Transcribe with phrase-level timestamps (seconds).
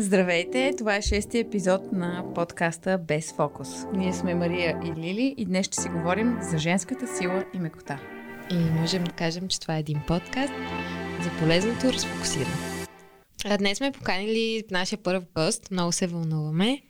[0.00, 0.72] Здравейте!
[0.78, 3.68] Това е шестия епизод на подкаста Без фокус.
[3.94, 8.00] Ние сме Мария и Лили и днес ще си говорим за женската сила и мекота.
[8.50, 10.52] И можем да кажем, че това е един подкаст
[11.22, 12.86] за полезното разфокусиране.
[13.44, 15.70] А днес сме поканили нашия първ гост.
[15.70, 16.82] Много се вълнуваме.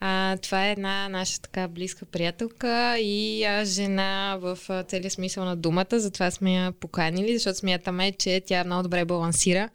[0.00, 5.44] А, това е една наша така близка приятелка и а, жена в а, целия смисъл
[5.44, 5.86] на думата.
[5.98, 9.68] Затова сме я поканили, защото смятаме, че тя много добре балансира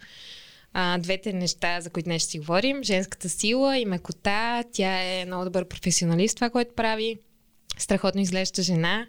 [0.73, 2.83] а, двете неща, за които днес ще си говорим.
[2.83, 4.63] Женската сила и мекота.
[4.71, 7.19] Тя е много добър професионалист, това, което прави.
[7.77, 9.07] Страхотно изглежда жена.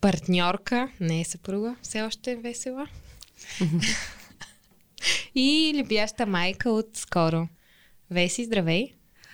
[0.00, 2.88] Партньорка, не е съпруга, все още е весела.
[5.34, 7.48] и любяща майка от скоро.
[8.10, 8.92] Веси, здравей!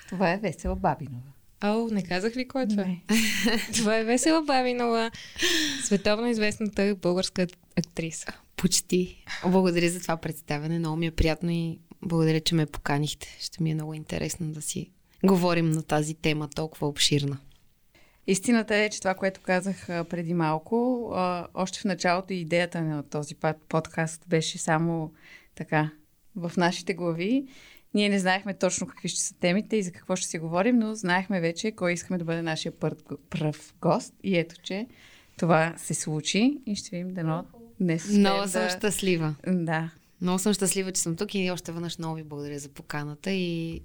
[0.08, 1.32] Това е Весела Бабинова.
[1.64, 2.86] О, не казах ли кой е това?
[3.74, 5.10] това е Весела Бабинова,
[5.84, 7.46] световно известната българска
[7.78, 8.32] актриса.
[8.60, 9.24] Почти.
[9.46, 10.78] Благодаря за това представяне.
[10.78, 13.36] Много ми е приятно и благодаря, че ме поканихте.
[13.40, 14.90] Ще ми е много интересно да си
[15.24, 17.38] говорим на тази тема толкова обширна.
[18.26, 21.08] Истината е, че това, което казах преди малко,
[21.54, 23.34] още в началото идеята на този
[23.68, 25.12] подкаст беше само
[25.54, 25.90] така
[26.36, 27.46] в нашите глави.
[27.94, 30.94] Ние не знаехме точно какви ще са темите и за какво ще си говорим, но
[30.94, 32.72] знаехме вече кой искаме да бъде нашия
[33.30, 34.14] пръв гост.
[34.22, 34.86] И ето, че
[35.36, 37.44] това се случи и ще видим дано
[37.80, 38.08] днес.
[38.08, 38.70] Много съм да...
[38.70, 39.34] щастлива.
[39.46, 39.90] Да.
[40.20, 43.82] Много съм щастлива, че съм тук и още веднъж много ви благодаря за поканата и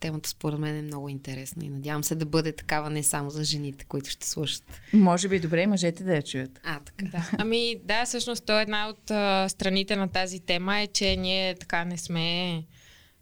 [0.00, 3.44] темата според мен е много интересна и надявам се да бъде такава не само за
[3.44, 4.80] жените, които ще слушат.
[4.92, 6.60] Може би добре и мъжете да я чуят.
[6.64, 7.06] А, така.
[7.06, 7.30] Да.
[7.38, 11.54] Ами да, всъщност то е една от а, страните на тази тема е, че ние
[11.54, 12.62] така не сме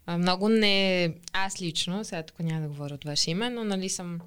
[0.05, 1.13] а, много не...
[1.33, 4.19] Аз лично, сега тук няма да говоря от ваше име, но нали съм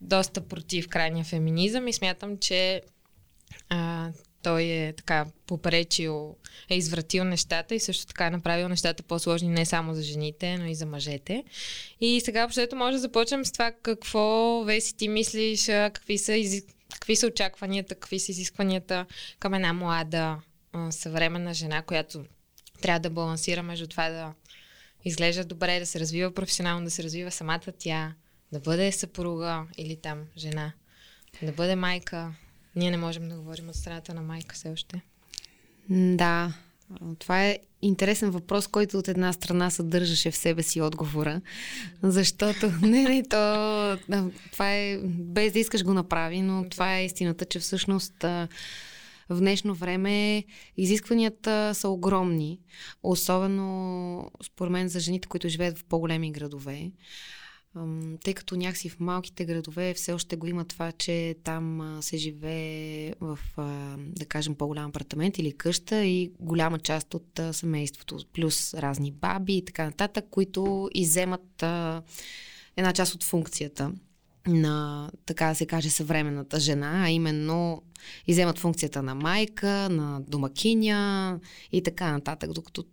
[0.00, 2.82] доста против крайния феминизъм и смятам, че
[3.68, 4.10] а,
[4.42, 6.36] той е така попречил,
[6.70, 10.66] е извратил нещата и също така е направил нещата по-сложни не само за жените, но
[10.66, 11.44] и за мъжете.
[12.00, 16.62] И сега общото може да започнем с това какво Веси ти мислиш, какви са, из...
[16.92, 19.06] какви са очакванията, какви са изискванията
[19.38, 20.38] към една млада
[20.90, 22.24] съвременна жена, която
[22.82, 24.34] трябва да балансира между това да
[25.04, 28.14] изглежда добре, да се развива професионално, да се развива самата тя,
[28.52, 30.72] да бъде съпруга или там жена,
[31.42, 32.34] да бъде майка,
[32.76, 35.02] ние не можем да говорим от страната на майка все още.
[35.90, 36.52] Да,
[37.18, 41.40] това е интересен въпрос, който от една страна съдържаше в себе си отговора.
[42.02, 43.98] Защото, не, не, то,
[44.52, 48.14] това е, без да искаш го направи, но това е истината, че всъщност
[49.28, 50.44] в днешно време
[50.76, 52.58] изискванията са огромни,
[53.02, 56.90] особено според мен за жените, които живеят в по-големи градове
[58.24, 63.12] тъй като някакси в малките градове все още го има това, че там се живее
[63.20, 63.38] в,
[63.98, 69.64] да кажем, по-голям апартамент или къща и голяма част от семейството, плюс разни баби и
[69.64, 71.62] така нататък, които иземат
[72.76, 73.92] една част от функцията
[74.46, 77.82] на, така да се каже, съвременната жена, а именно
[78.26, 81.40] иземат функцията на майка, на домакиня
[81.72, 82.84] и така нататък, докато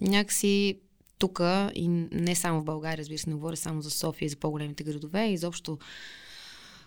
[0.00, 0.78] някакси
[1.18, 1.40] тук
[1.74, 4.84] и не само в България, разбира се, не говоря само за София и за по-големите
[4.84, 5.78] градове, изобщо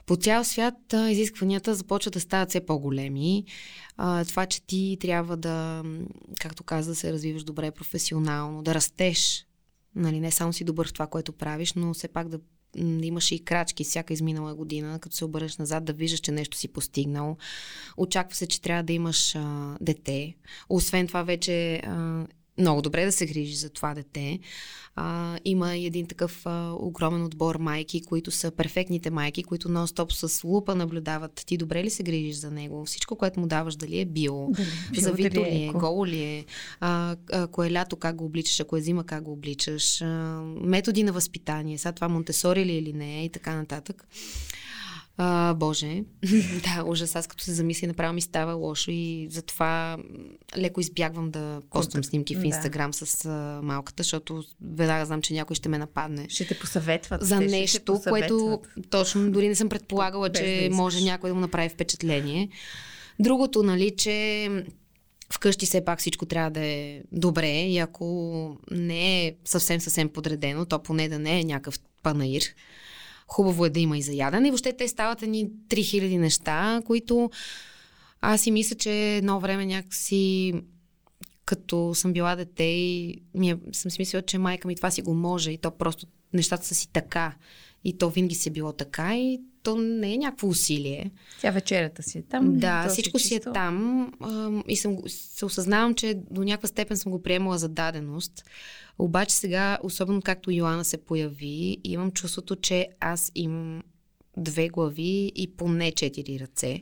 [0.05, 3.45] по цял свят изискванията започват да стават все по-големи.
[3.97, 5.83] А, това, че ти трябва да,
[6.39, 9.45] както каза, да се развиваш добре професионално, да растеш,
[9.95, 12.39] нали, не само си добър в това, което правиш, но все пак да,
[12.77, 16.57] да имаш и крачки всяка изминала година, като се обърнеш назад, да виждаш, че нещо
[16.57, 17.37] си постигнал.
[17.97, 20.35] Очаква се, че трябва да имаш а, дете.
[20.69, 22.25] Освен това, вече а,
[22.57, 24.39] много добре да се грижи за това дете.
[24.95, 30.43] А, има един такъв а, огромен отбор майки, които са перфектните майки, които нон-стоп с
[30.43, 34.05] лупа наблюдават ти добре ли се грижиш за него, всичко, което му даваш, дали е
[34.05, 34.51] био,
[34.91, 36.45] дали, завито ли е, е голо ли е,
[36.79, 40.05] а, ако е лято как го обличаш, ако е зима как го обличаш, а,
[40.61, 44.07] методи на възпитание, сега това Монтесори ли е или не е и така нататък.
[45.23, 46.03] А, боже,
[46.63, 47.15] да, ужас.
[47.15, 49.97] Аз като се замисля, направо ми става лошо и затова
[50.57, 52.97] леко избягвам да поствам снимки в Инстаграм да.
[52.97, 56.29] с а, малката, защото веднага знам, че някой ще ме нападне.
[56.29, 57.25] Ще те посъветват.
[57.25, 61.33] За те, нещо, което точно дори не съм предполагала, Без че да може някой да
[61.33, 62.49] му направи впечатление.
[63.19, 64.49] Другото, нали, че
[65.33, 70.65] вкъщи все пак всичко трябва да е добре и ако не е съвсем съвсем подредено,
[70.65, 72.43] то поне да не е някакъв панаир.
[73.33, 74.47] Хубаво е да има и за ядене.
[74.47, 77.29] И въобще те стават ни 3000 неща, които
[78.21, 80.53] аз си мисля, че едно време някакси
[81.45, 85.01] като съм била дете и ми е, съм си мислила, че майка ми това си
[85.01, 87.35] го може и то просто нещата са си така.
[87.83, 91.11] И то винаги си е било така и то не е някакво усилие.
[91.41, 92.57] Тя вечерята си е там.
[92.59, 94.11] Да, всичко си е там
[94.67, 98.43] и съм, се осъзнавам, че до някаква степен съм го приемала за даденост.
[98.99, 103.83] Обаче сега, особено както Йоанна се появи, имам чувството, че аз имам
[104.37, 106.81] две глави и поне четири ръце.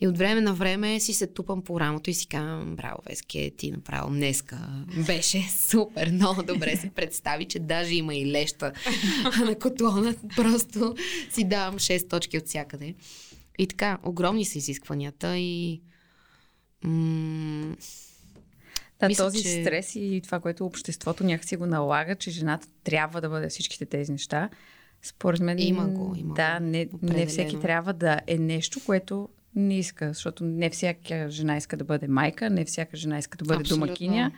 [0.00, 3.50] И от време на време си се тупам по рамото и си казвам, браво, Веске,
[3.56, 4.58] ти направо днеска
[5.06, 8.72] беше супер, много добре се представи, че даже има и леща
[9.44, 10.14] на котлона.
[10.36, 10.94] Просто
[11.30, 12.94] си давам 6 точки от всякъде.
[13.58, 15.80] И така, огромни са изискванията и...
[16.84, 17.76] М-
[19.00, 19.48] да, Мисля, този че...
[19.48, 24.12] стрес и това, което обществото някакси го налага, че жената трябва да бъде всичките тези
[24.12, 24.50] неща,
[25.02, 25.58] според мен.
[25.58, 26.14] Има го.
[26.16, 31.30] Има да, не, не всеки трябва да е нещо, което не иска, защото не всяка
[31.30, 33.86] жена иска да бъде майка, не всяка жена иска да бъде Абсолютно.
[33.86, 34.32] домакиня.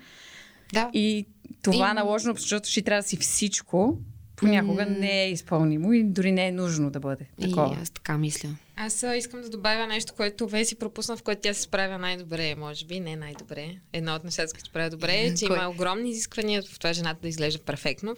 [0.73, 0.91] Да.
[0.93, 1.27] И
[1.63, 1.95] това и...
[1.95, 3.99] наложено, защото ще трябва да си всичко,
[4.37, 4.99] понякога mm.
[4.99, 7.77] не е изпълнимо и дори не е нужно да бъде такова.
[7.79, 8.49] И аз така мисля.
[8.77, 12.85] Аз искам да добавя нещо, което Веси пропусна, в което тя се справя най-добре, може
[12.85, 13.77] би, не най-добре.
[13.93, 17.21] Едно от нещата, които се справя добре е, че има огромни изисквания в това жената
[17.23, 18.17] да изглежда перфектно.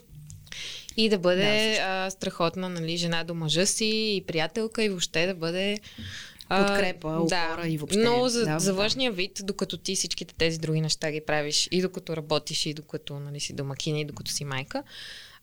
[0.97, 5.27] И да бъде да, а, страхотна нали, жена до мъжа си и приятелка и въобще
[5.27, 5.79] да бъде
[6.49, 7.99] подкрепа, опора да, и въобще.
[7.99, 11.83] Но за, да, за външния вид, докато ти всичките тези други неща ги правиш и
[11.83, 14.83] докато работиш, и докато нали, си домакина, и докато си майка,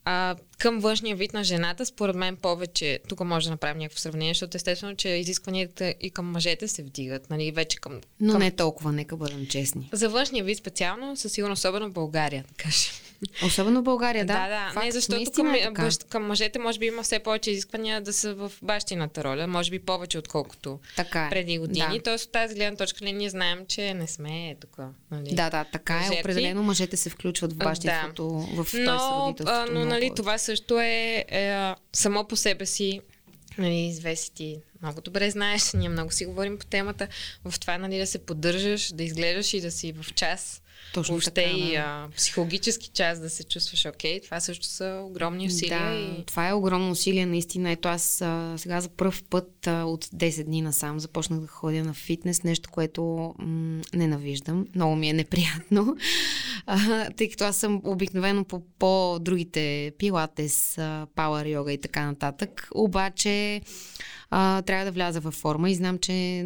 [0.04, 4.34] а, към външния вид на жената, според мен повече, тук може да направим някакво сравнение,
[4.34, 8.00] защото естествено, че изискванията и към мъжете се вдигат, нали, вече към...
[8.20, 8.42] Но към...
[8.42, 9.88] не толкова, нека бъдем честни.
[9.92, 12.92] За външния вид специално, със сигурно, особено в България, да кажем.
[13.44, 14.32] Особено в България, да.
[14.32, 14.70] Да, да.
[14.74, 18.12] Факт, не, защото към, е бащ, към мъжете може би има все повече изисквания да
[18.12, 21.30] са в бащината роля, може би повече отколкото така е.
[21.30, 21.96] преди години.
[21.96, 22.02] Да.
[22.02, 24.78] Тоест от тази гледна точка ли ние знаем, че не сме тук.
[25.10, 26.18] Нали, да, да, така е.
[26.20, 28.64] Определено мъжете се включват в бащинството, да.
[28.64, 33.00] в но, а, но нали, това също е, е само по себе си
[33.58, 37.08] нали, извеси ти много добре знаеш, ние много си говорим по темата,
[37.44, 40.61] в това нали, да се поддържаш, да изглеждаш и да си в час
[40.92, 45.02] точно Въобще така, и а, психологически част да се чувстваш окей, okay, това също са
[45.04, 45.90] огромни усилия.
[45.90, 46.24] Да, и...
[46.24, 47.70] това е огромно усилие, наистина.
[47.70, 51.84] Ето аз а, сега за първ път а, от 10 дни насам започнах да ходя
[51.84, 54.66] на фитнес, нещо, което м- ненавиждам.
[54.74, 55.96] Много ми е неприятно,
[56.66, 60.78] а, тъй като аз съм обикновено по, по другите пилатес,
[61.14, 62.68] пауър йога и така нататък.
[62.74, 63.60] Обаче
[64.30, 66.44] а, трябва да вляза във форма и знам, че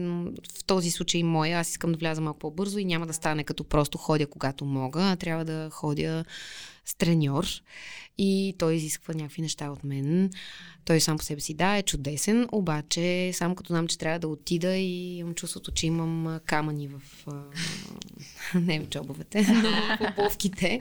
[0.59, 3.65] в този случай моя, аз искам да вляза малко по-бързо и няма да стане като
[3.65, 6.25] просто ходя когато мога, а трябва да ходя
[6.87, 7.47] с треньор
[8.19, 10.31] и той изисква някакви неща от мен.
[10.85, 14.29] Той сам по себе си да, е чудесен, обаче само като знам, че трябва да
[14.29, 17.27] отида и имам чувството, че имам камъни в
[18.55, 20.81] не в чобовете, но в обувките.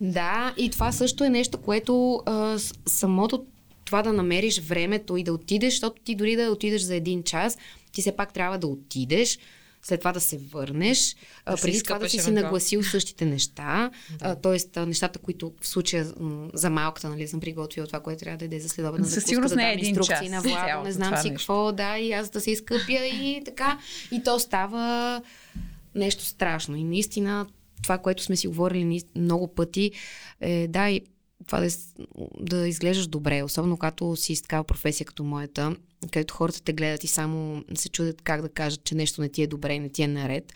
[0.00, 3.46] да, и това също е нещо, което а, самото
[3.84, 7.58] това да намериш времето и да отидеш, защото ти дори да отидеш за един час,
[7.92, 9.38] ти все пак трябва да отидеш,
[9.84, 14.34] след това да се върнеш, да преди това да си си нагласил същите неща, да.
[14.34, 14.80] т.е.
[14.86, 16.12] нещата, които в случая
[16.54, 19.56] за малката, нали, съм приготвила това, което трябва да иде за следобедна закуска, сигурност да
[19.56, 21.38] не е един инструкции на Владо, не знам си нещо.
[21.38, 23.78] какво, да, и аз да се изкъпя и така.
[24.12, 25.22] И то става
[25.94, 26.76] нещо страшно.
[26.76, 27.46] И наистина
[27.82, 29.92] това, което сме си говорили много пъти,
[30.40, 31.00] е, да,
[31.46, 31.68] това да,
[32.40, 35.76] да изглеждаш добре, особено когато си с такава професия като моята,
[36.12, 39.42] където хората те гледат и само се чудят как да кажат, че нещо не ти
[39.42, 40.52] е добре и не ти е наред.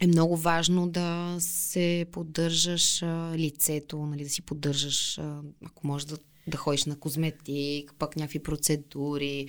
[0.00, 3.02] Е много важно да се поддържаш
[3.34, 5.18] лицето, нали, да си поддържаш,
[5.66, 6.16] ако можеш да
[6.46, 9.46] да ходиш на козметик, пък някакви процедури,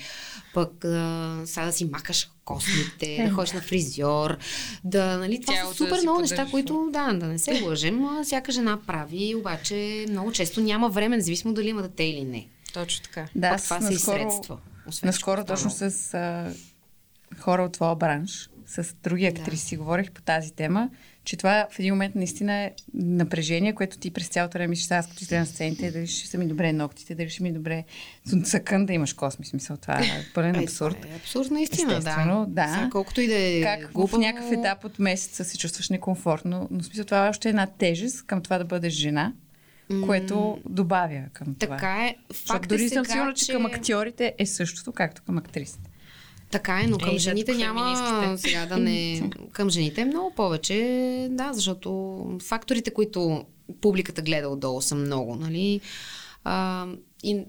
[0.54, 4.38] пък а, сега да си макаш космите, да ходиш на фризьор,
[4.84, 8.06] да, нали, това Тялото са супер да много неща, които, да, да не се лъжем,
[8.24, 12.48] всяка жена прави, обаче много често няма време, независимо дали има дете или не.
[12.74, 13.28] Точно така.
[13.36, 14.58] Да, пък това наскоро, са и средства.
[15.04, 16.54] Наскоро точно с а,
[17.40, 19.82] хора от твоя бранш, с други актриси да.
[19.82, 20.90] говорих по тази тема,
[21.24, 25.08] че това в един момент наистина е напрежение, което ти през цялото време мислиш, аз
[25.08, 27.84] като излезе на сцените, дали ще са ми добре ногтите, дали ще ми добре
[28.44, 29.78] съкън да имаш косми, смисъл.
[29.78, 31.06] Това е пълен абсурд.
[31.06, 32.54] Е, абсурд наистина, Естествено, да.
[32.54, 32.90] да.
[32.92, 34.16] колкото и да е Как глупо...
[34.16, 38.26] в някакъв етап от месеца се чувстваш некомфортно, но смисъл това е още една тежест
[38.26, 39.34] към това да бъдеш жена,
[40.06, 41.76] което добавя към това.
[41.76, 42.16] Така е.
[42.48, 45.90] Факт дори съм сигурна, че към актьорите е същото, както към актрисите.
[46.56, 49.30] Така е, но към Ей, жените няма сега да не...
[49.52, 53.46] Към жените е много повече, да, защото факторите, които
[53.82, 55.82] публиката гледа отдолу са много, нали?
[56.44, 56.88] А,
[57.24, 57.40] и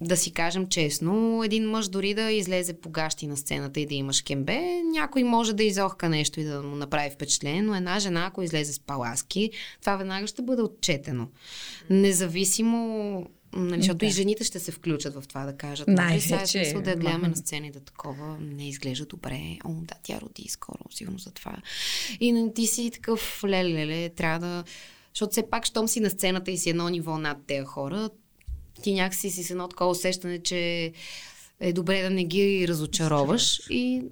[0.00, 3.94] да си кажем честно, един мъж дори да излезе по гащи на сцената и да
[3.94, 8.26] има шкембе, някой може да изохка нещо и да му направи впечатление, но една жена,
[8.26, 11.28] ако излезе с паласки, това веднага ще бъде отчетено.
[11.90, 14.06] Независимо Нали, защото да.
[14.06, 15.88] и жените ще се включат в това да кажат.
[15.88, 16.26] Най-вече.
[16.26, 19.58] Сега смисъл да я гледаме на сцени да такова не изглежда добре.
[19.64, 21.56] О, да, тя роди скоро, сигурно за това.
[22.20, 24.64] И ти си такъв, леле, леле, трябва да...
[25.14, 28.10] Защото все пак, щом си на сцената и си едно ниво над тези хора,
[28.82, 30.92] ти някакси си с едно такова усещане, че
[31.60, 33.60] е добре да не ги разочароваш.
[33.70, 34.02] И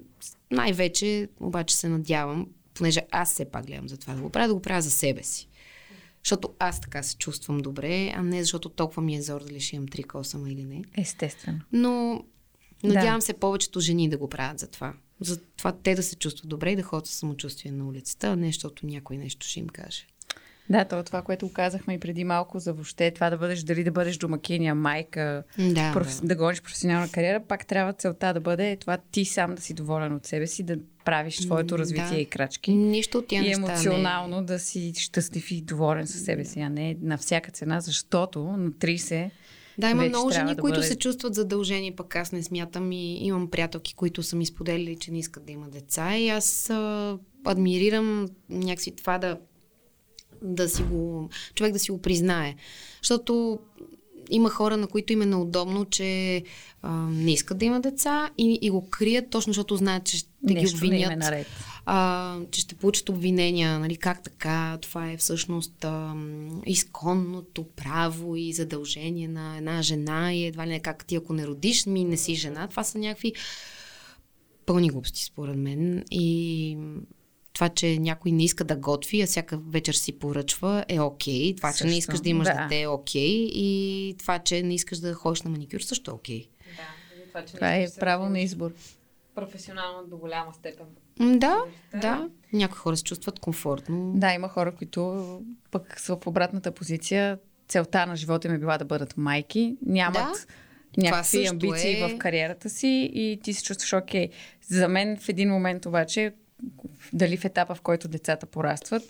[0.51, 4.53] най-вече, обаче се надявам, понеже аз все пак гледам за това да го правя, да
[4.53, 5.47] го правя за себе си.
[6.25, 9.75] Защото аз така се чувствам добре, а не защото толкова ми е зор дали ще
[9.75, 10.81] имам три косама или не.
[10.97, 11.59] Естествено.
[11.71, 12.23] Но
[12.83, 13.25] надявам да.
[13.25, 14.93] се повечето жени да го правят за това.
[15.21, 18.35] За това те да се чувстват добре и да ходят с самочувствие на улицата, а
[18.35, 20.07] не защото някой нещо ще им каже.
[20.69, 23.83] Да, то е това, което казахме и преди малко за въобще това да бъдеш, дали
[23.83, 26.21] да бъдеш домакиня, майка, да, проф...
[26.21, 26.27] да.
[26.27, 30.13] да гониш професионална кариера, пак трябва целта да бъде това ти сам да си доволен
[30.13, 32.21] от себе си, да правиш твоето развитие да.
[32.21, 32.73] и крачки.
[32.73, 34.45] Нищо от тия И емоционално не...
[34.45, 38.71] да си щастлив и доволен със себе си, а не на всяка цена, защото на
[38.71, 39.29] 30
[39.77, 40.87] да, има много жени, да които бъде...
[40.87, 45.11] се чувстват задължени, пък аз не смятам и имам приятелки, които са ми споделили, че
[45.11, 49.37] не искат да имат деца и аз а, адмирирам някакси това да
[50.41, 52.55] да си го, човек да си го признае.
[53.01, 53.59] Защото
[54.29, 56.43] има хора, на които им е неудобно, че
[56.81, 60.79] а, не искат да имат деца и, и го крият, точно защото знаят, че Нещо
[60.79, 61.31] ги обвинят.
[61.31, 61.45] Не е
[61.85, 66.15] а, че ще получат обвинения, нали, как така, това е всъщност а,
[66.65, 71.47] изконното право и задължение на една жена и едва ли не как ти, ако не
[71.47, 72.67] родиш, ми не си жена.
[72.67, 73.33] Това са някакви
[74.65, 76.03] пълни глупости, според мен.
[76.11, 76.77] И
[77.53, 81.53] това, че някой не иска да готви, а всяка вечер си поръчва, е окей.
[81.53, 81.57] Okay.
[81.57, 82.53] Това, също, че не искаш да имаш да.
[82.53, 83.29] дете, е окей.
[83.29, 83.51] Okay.
[83.53, 86.41] И това, че не искаш да ходиш на маникюр, също е окей.
[86.41, 86.47] Okay.
[86.77, 88.71] Да, това, че това е право на избор.
[89.35, 90.85] Професионално до голяма степен.
[91.19, 91.57] Да,
[92.01, 92.29] да.
[92.53, 94.13] Някои хора се чувстват комфортно.
[94.15, 97.39] Да, има хора, които пък са в обратната позиция.
[97.67, 99.77] Целта на живота им е била да бъдат майки.
[99.85, 100.47] Нямат
[100.97, 101.01] да?
[101.01, 102.07] някакви амбиции е...
[102.07, 104.29] в кариерата си и ти се чувстваш окей.
[104.67, 106.33] За мен в един момент обаче
[107.13, 109.03] дали в етапа, в който децата порастват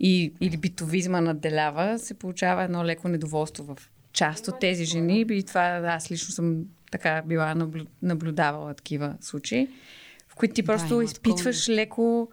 [0.00, 5.26] и, или битовизма наделява, се получава едно леко недоволство в част от тези жени.
[5.30, 9.68] И това аз лично съм така била наблю, наблюдавала такива случаи,
[10.28, 11.76] в които ти просто да, изпитваш такова.
[11.76, 12.28] леко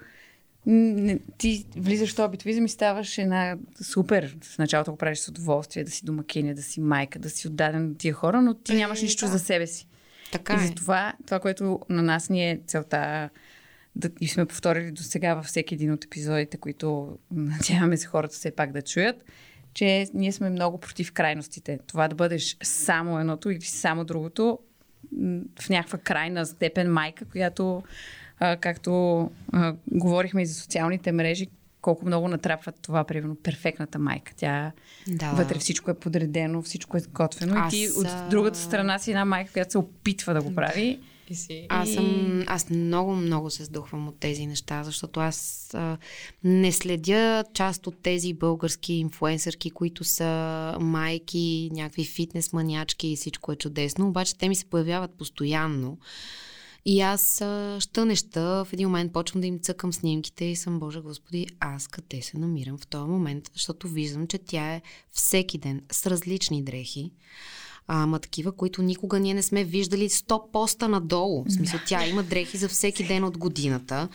[0.70, 4.38] не, ти влизаш в този битовизъм и ставаш една супер.
[4.44, 7.88] В началото го правиш с удоволствие, да си домакиня, да си майка, да си отдаден
[7.88, 9.32] на тия хора, но ти е, нямаш нищо да.
[9.32, 9.88] за себе си.
[10.32, 10.68] Така и е.
[10.68, 13.30] затова, това, което на нас ни е целта
[13.96, 18.34] да, и сме повторили до сега във всеки един от епизодите, които надяваме се хората
[18.34, 19.24] все пак да чуят,
[19.78, 21.80] че ние сме много против крайностите.
[21.88, 24.60] Това да бъдеш само едното или само другото
[25.60, 27.84] в някаква крайна степен майка, която,
[28.40, 29.22] а, както
[29.54, 31.48] а, говорихме и за социалните мрежи,
[31.82, 34.34] колко много натрапват това, примерно, перфектната майка.
[34.36, 34.72] Тя
[35.08, 35.32] да.
[35.32, 37.56] вътре всичко е подредено, всичко е готвено.
[37.58, 37.74] Аз...
[37.74, 41.00] И ти от другата страна си една майка, която се опитва да го прави.
[41.30, 41.66] И си.
[41.70, 45.98] Аз съм, аз много, много се сдухвам от тези неща, защото аз а,
[46.44, 53.52] не следя част от тези български инфуенсърки, които са майки, някакви фитнес манячки и всичко
[53.52, 55.98] е чудесно, обаче те ми се появяват постоянно.
[56.90, 57.36] И аз
[57.80, 61.88] ща неща, в един момент почвам да им цъкам снимките и съм, Боже Господи, аз
[61.88, 64.82] къде се намирам в този момент, защото виждам, че тя е
[65.12, 67.12] всеки ден с различни дрехи
[67.88, 71.44] Ама такива, които никога ние не сме виждали 100 поста надолу.
[71.44, 74.10] В смисъл, тя има дрехи за всеки ден от годината.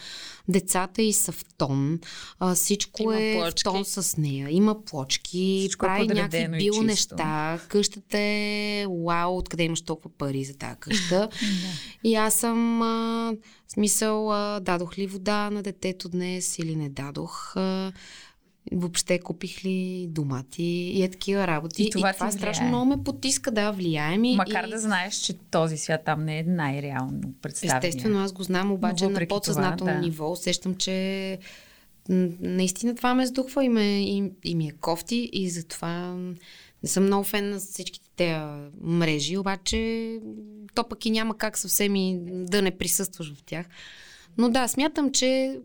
[0.48, 2.00] Децата и са в тон.
[2.38, 3.60] А, всичко има е плочки.
[3.60, 4.48] в тон с нея.
[4.50, 7.60] Има плочки, всичко е прави е някакви бил неща.
[7.68, 11.28] Къщата е вау, откъде имаш толкова пари за тази къща.
[12.04, 13.34] и аз съм а,
[13.68, 17.56] смисъл, а, дадох ли вода на детето днес или не дадох.
[17.56, 17.92] А,
[18.72, 21.82] въобще купих ли домати и е такива работи.
[21.82, 24.36] И това, и това страшно много ме потиска, да, влияе ми.
[24.36, 24.70] Макар и...
[24.70, 27.88] да знаеш, че този свят там не е най-реално представен.
[27.88, 29.98] Естествено, аз го знам, обаче на подсъзнателно да.
[29.98, 31.38] ниво усещам, че
[32.08, 36.16] наистина това ме сдухва и, ме, и, и ми е кофти и затова
[36.82, 40.18] не съм много фен на всичките тези мрежи, обаче
[40.74, 43.66] то пък и няма как съвсем и да не присъстваш в тях.
[44.38, 45.60] Но да, смятам, че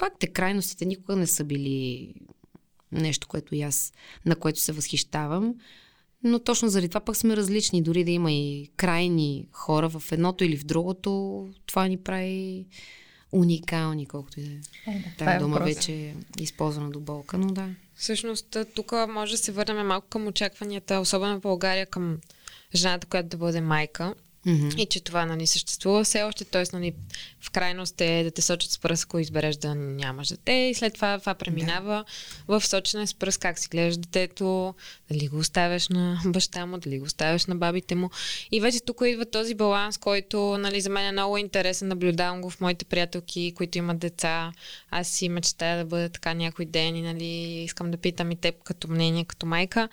[0.00, 2.14] Факт е, крайностите никога не са били
[2.92, 3.92] нещо, което и аз,
[4.26, 5.54] на което се възхищавам.
[6.24, 7.82] Но точно заради това пък сме различни.
[7.82, 12.66] Дори да има и крайни хора в едното или в другото, това ни прави
[13.32, 14.90] уникални, колкото и да е.
[14.90, 15.74] е Тая е дума въпрос.
[15.74, 17.68] вече е използвана до болка, но да.
[17.94, 22.18] Всъщност, тук може да се върнем малко към очакванията, особено в България, към
[22.74, 24.14] жената, която да бъде майка.
[24.46, 24.76] Mm-hmm.
[24.76, 26.64] И че това нали, съществува все още, т.е.
[26.72, 26.92] Нали,
[27.40, 30.94] в крайност е да те сочат с пръст, ако избереш да нямаш дете и след
[30.94, 32.58] това това преминава yeah.
[32.58, 34.74] в сочене с пръст как си гледаш детето,
[35.10, 38.10] дали го оставяш на баща му, дали го оставяш на бабите му.
[38.52, 41.88] И вече тук идва този баланс, който нали, за мен е много интересен.
[41.88, 44.52] Наблюдавам го в моите приятелки, които имат деца.
[44.90, 48.62] Аз си мечтая да бъда така някой ден и нали, искам да питам и теб
[48.64, 49.88] като мнение, като майка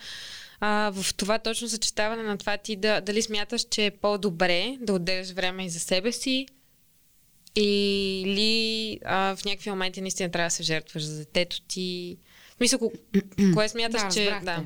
[0.59, 4.93] а, в това точно съчетаване на това ти да, дали смяташ, че е по-добре да
[4.93, 6.47] отделяш време и за себе си
[7.55, 12.17] или а, в някакви моменти наистина трябва да се жертваш за детето ти.
[12.59, 12.79] Мисля,
[13.53, 14.39] кое смяташ, да, че...
[14.43, 14.63] Да.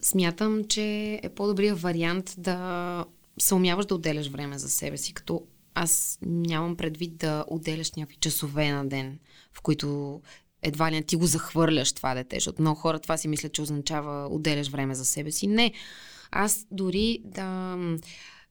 [0.00, 3.04] Смятам, че е по-добрият вариант да
[3.38, 5.42] се умяваш да отделяш време за себе си, като
[5.74, 9.18] аз нямам предвид да отделяш някакви часове на ден,
[9.52, 10.20] в които
[10.66, 13.62] едва ли не ти го захвърляш това дете, защото много хора това си мислят, че
[13.62, 15.46] означава отделяш време за себе си.
[15.46, 15.72] Не.
[16.30, 17.78] Аз дори да,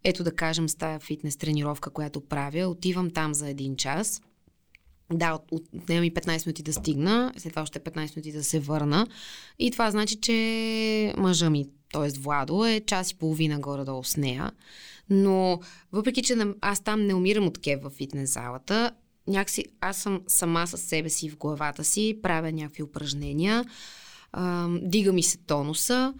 [0.03, 4.21] ето да кажем, с тая фитнес тренировка, която правя, отивам там за един час.
[5.13, 8.59] Да, от, отнема ми 15 минути да стигна, след това още 15 минути да се
[8.59, 9.07] върна.
[9.59, 12.19] И това значи, че мъжа ми, т.е.
[12.19, 14.51] Владо, е час и половина горе-долу с нея.
[15.09, 15.59] Но
[15.91, 18.91] въпреки, че аз там не умирам от кев в фитнес залата,
[19.27, 23.65] някакси аз съм сама с себе си в главата си, правя някакви упражнения,
[24.31, 26.13] а, дига ми се тонуса,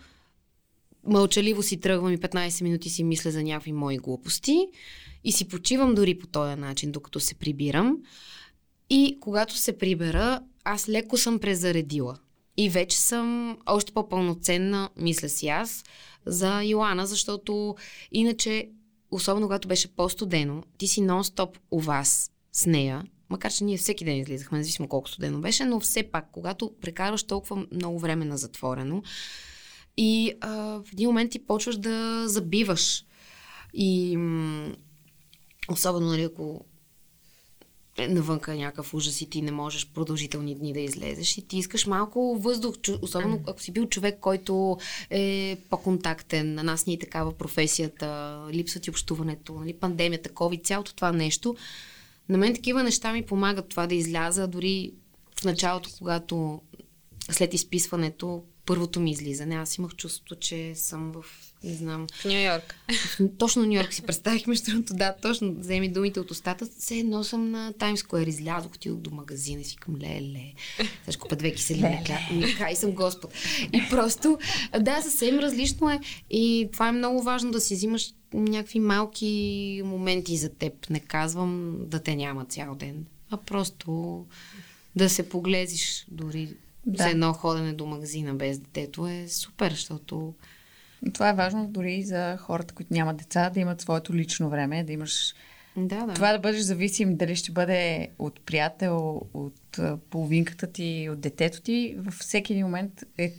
[1.07, 4.67] мълчаливо си тръгвам и 15 минути си мисля за някакви мои глупости
[5.23, 7.97] и си почивам дори по този начин, докато се прибирам.
[8.89, 12.17] И когато се прибера, аз леко съм презаредила.
[12.57, 15.83] И вече съм още по-пълноценна, мисля си аз,
[16.25, 17.75] за Йоана, защото
[18.11, 18.69] иначе,
[19.11, 24.05] особено когато беше по-студено, ти си нон-стоп у вас с нея, макар че ние всеки
[24.05, 28.37] ден излизахме, независимо колко студено беше, но все пак, когато прекарваш толкова много време на
[28.37, 29.03] затворено
[29.97, 33.05] и а, в един момент ти почваш да забиваш.
[33.73, 34.75] И м-
[35.69, 36.65] особено, нали, ако
[37.97, 41.85] навънка е някакъв ужас и ти не можеш продължителни дни да излезеш и ти искаш
[41.85, 44.77] малко въздух, особено ако си бил човек, който
[45.09, 50.95] е по-контактен, на нас ни е такава професията, липсва ти общуването, нали, пандемията, COVID, цялото
[50.95, 51.55] това нещо,
[52.29, 54.93] на мен такива неща ми помагат това да изляза, дори
[55.39, 56.61] в началото, когато
[57.31, 61.25] след изписването, първото ми излизане, аз имах чувството, че съм в,
[61.63, 62.07] не знам...
[62.13, 62.75] В Нью Йорк.
[63.37, 67.23] Точно Нью Йорк си представих, между другото, да, точно, вземи думите от устата, все едно
[67.23, 70.53] съм на Таймс Скуер, излязох, отидох до магазина и си към леле,
[71.05, 72.03] сега купа две киселини,
[72.71, 73.33] и съм Господ.
[73.73, 74.37] И просто,
[74.79, 80.37] да, съвсем различно е и това е много важно да си взимаш някакви малки моменти
[80.37, 80.89] за теб.
[80.89, 84.25] Не казвам да те няма цял ден, а просто
[84.95, 86.49] да се поглезиш дори
[86.85, 87.03] да.
[87.03, 90.33] за едно ходене до магазина без детето е супер, защото...
[91.13, 94.83] Това е важно дори и за хората, които нямат деца, да имат своето лично време,
[94.83, 95.33] да имаш
[95.77, 96.13] да, да.
[96.13, 101.95] Това да бъдеш зависим дали ще бъде от приятел, от половинката ти, от детето ти,
[101.97, 103.33] във всеки един момент е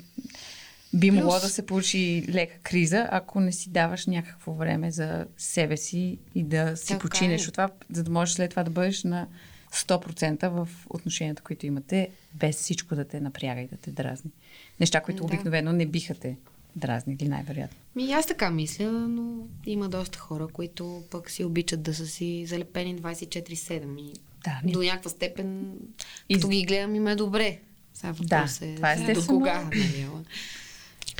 [0.94, 1.42] би могло Плюс...
[1.42, 6.42] да се получи лека криза, ако не си даваш някакво време за себе си и
[6.42, 7.48] да си така починеш е.
[7.48, 9.26] от това, за да можеш след това да бъдеш на
[9.76, 14.30] 100% в отношенията, които имате, без всичко да те напряга и да те дразни.
[14.80, 15.24] Неща, които да.
[15.24, 16.36] обикновено не биха те
[16.76, 17.76] дразнили, най-вероятно.
[17.96, 22.46] Ми, аз така мисля, но има доста хора, които пък си обичат да са си
[22.46, 24.12] залепени 24-7 и
[24.44, 25.72] да, до някаква степен,
[26.28, 26.36] Из...
[26.36, 27.58] като ги гледам им е добре.
[27.94, 30.06] Сега да, е, това е до кога, нали?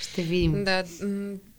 [0.02, 0.64] Ще видим.
[0.64, 0.84] Да,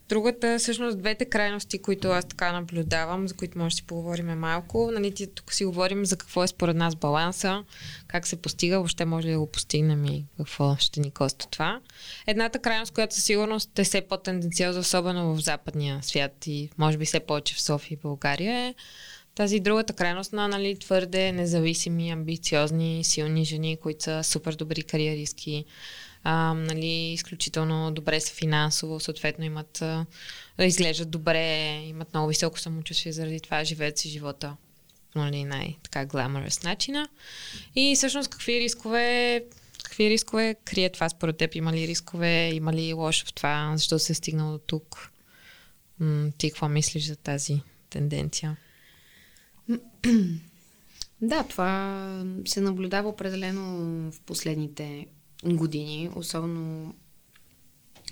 [0.10, 4.92] Другата, всъщност, двете крайности, които аз така наблюдавам, за които може да си поговорим малко.
[4.94, 7.64] Нали, тук си говорим за какво е според нас баланса,
[8.08, 11.82] как се постига, въобще може ли да го постигнем и какво ще ни коста това.
[12.28, 17.06] Едната крайност, която със сигурност е все по-тенденциозна, особено в западния свят и може би
[17.06, 18.76] все повече в София и България е
[19.36, 25.66] тази другата крайност на нали, твърде независими, амбициозни, силни жени, които са супер добри кариеристки,
[26.30, 30.06] а, нали, изключително добре са финансово, съответно имат, а,
[30.60, 34.56] изглеждат добре, имат много високо самочувствие, заради това живеят си живота
[35.16, 37.10] нали, най-така гламърс начина.
[37.76, 39.44] И всъщност какви рискове
[39.84, 41.56] какви рискове крие това според теб?
[41.56, 42.50] Има ли рискове?
[42.54, 43.74] Има ли лошо в това?
[43.76, 45.12] Защо се е стигнал до тук?
[46.00, 48.58] М- ти какво мислиш за тази тенденция?
[51.22, 53.62] Да, това се наблюдава определено
[54.12, 55.06] в последните
[55.56, 56.94] години, особено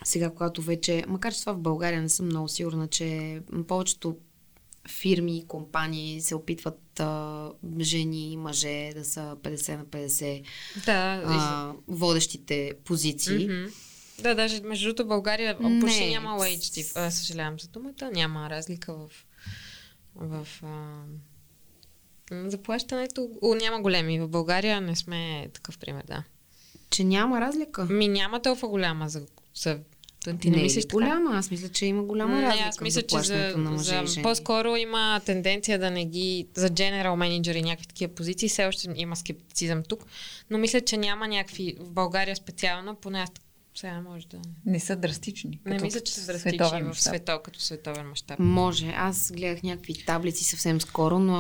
[0.03, 4.17] сега, когато вече, макар че това в България не съм много сигурна, че повечето
[4.89, 10.43] фирми компании се опитват а, жени и мъже да са 50 на 50
[10.85, 13.49] да, а, водещите позиции.
[13.49, 13.73] Mm-hmm.
[14.21, 15.79] Да, даже между другото България Не.
[15.79, 17.09] почти няма HD.
[17.09, 18.11] Съжалявам за думата.
[18.13, 19.09] Няма разлика в,
[20.15, 21.03] в а,
[22.49, 23.29] заплащането.
[23.41, 24.19] О, няма големи.
[24.19, 26.23] В България не сме такъв пример, да.
[26.95, 27.86] Че няма разлика.
[27.86, 29.21] Ми няма толкова голяма за...
[29.55, 29.79] за
[30.39, 30.93] ти не, не мислиш е така?
[30.93, 31.38] голяма.
[31.38, 34.75] Аз мисля, че има голяма Не, разлика аз мисля, че за, на мъже за, по-скоро
[34.75, 36.47] има тенденция да не ги...
[36.55, 40.05] За general manager и някакви такива позиции, все още има скептицизъм тук,
[40.49, 41.75] но мисля, че няма някакви...
[41.79, 43.29] В България специално, поне аз
[43.75, 44.38] сега може да...
[44.65, 45.59] Не са драстични.
[45.65, 48.39] Не мисля, че са драстични в свето, като световен мащаб.
[48.39, 48.93] Може.
[48.97, 51.35] Аз гледах някакви таблици съвсем скоро, но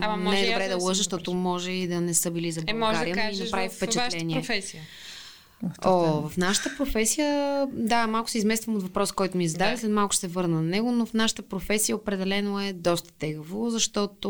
[0.00, 2.52] Ама може не е добре да да лъжа, защото може и да не са били
[2.52, 4.36] за Е, може България, да но кажеш направи в, впечатление.
[4.36, 4.82] професия.
[5.84, 9.78] О, в нашата професия, да, малко се измествам от въпрос, който ми зададе, Да.
[9.78, 13.70] след малко ще се върна на него, но в нашата професия определено е доста тегаво,
[13.70, 14.28] защото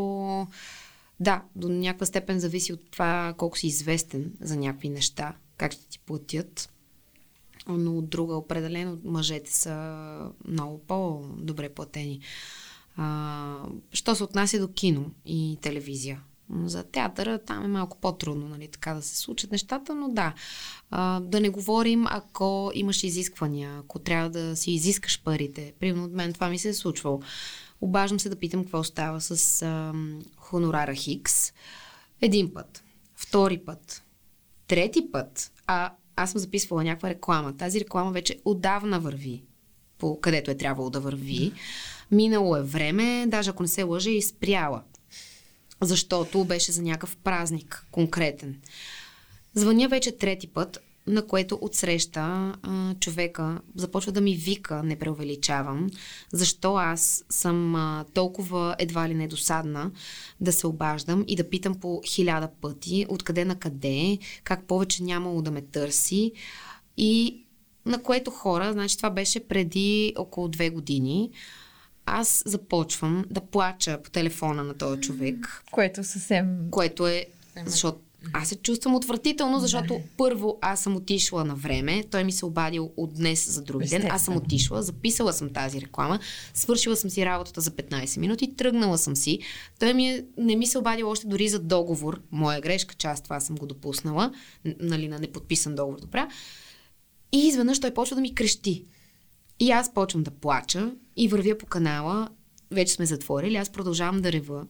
[1.20, 5.88] да, до някаква степен зависи от това колко си известен за някакви неща, как ще
[5.88, 6.70] ти платят.
[7.68, 12.20] Но от друга, определено, мъжете са много по-добре платени.
[12.96, 13.56] А,
[13.92, 16.22] що се отнася до кино и телевизия?
[16.64, 20.34] За театъра там е малко по-трудно, нали, така да се случат нещата, но да.
[20.90, 25.72] А, да не говорим, ако имаш изисквания, ако трябва да си изискаш парите.
[25.80, 27.20] Примерно от мен това ми се е случвало.
[27.80, 29.92] Обаждам се да питам какво става с а,
[30.36, 31.52] хонорара Хикс.
[32.20, 34.02] Един път, втори път,
[34.66, 37.56] трети път, а аз съм записвала някаква реклама.
[37.56, 39.42] Тази реклама вече отдавна върви
[39.98, 41.52] по където е трябвало да върви.
[42.10, 44.82] Минало е време, даже ако не се лъжа, и спряла.
[45.80, 48.60] Защото беше за някакъв празник конкретен.
[49.54, 52.20] Звъня вече трети път, на което отсреща
[52.62, 55.90] а, човека започва да ми вика, не преувеличавам,
[56.32, 59.90] защо аз съм а, толкова едва ли недосадна
[60.40, 65.42] да се обаждам и да питам по хиляда пъти откъде на къде, как повече нямало
[65.42, 66.32] да ме търси
[66.96, 67.42] и
[67.86, 71.30] на което хора, значи това беше преди около две години,
[72.06, 76.70] аз започвам да плача по телефона на този човек, Което съвсем...
[76.70, 77.26] което е,
[77.66, 77.98] защото
[78.32, 82.90] аз се чувствам отвратително, защото първо аз съм отишла на време, той ми се обадил
[82.96, 86.18] от днес за други ден, аз съм отишла, записала съм тази реклама,
[86.54, 89.38] свършила съм си работата за 15 минути, тръгнала съм си,
[89.78, 93.22] той ми е, не ми се обадил още дори за договор, моя грешка, че аз
[93.22, 94.32] това съм го допуснала,
[94.80, 96.28] нали, на неподписан договор, добра,
[97.32, 98.84] и изведнъж той почва да ми крещи.
[99.60, 102.28] И аз почвам да плача и вървя по канала.
[102.70, 104.66] Вече сме затворили, аз продължавам да рева.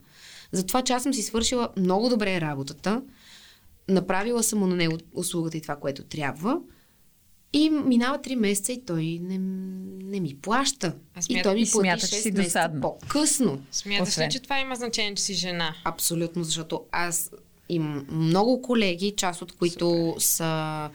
[0.53, 3.03] Затова, че аз съм си свършила много добре работата,
[3.89, 6.61] направила съм му на него услугата и това, което трябва.
[7.53, 9.39] И минава 3 месеца и той не,
[10.05, 10.95] не ми плаща.
[11.15, 12.81] А и той ми плати смята, че 6 си месеца досадна.
[12.81, 13.63] по-късно.
[13.73, 14.27] Смяташ Освен.
[14.29, 15.75] ли, че това има значение, че си жена?
[15.85, 17.31] Абсолютно, защото аз
[17.69, 20.91] имам много колеги, част от които са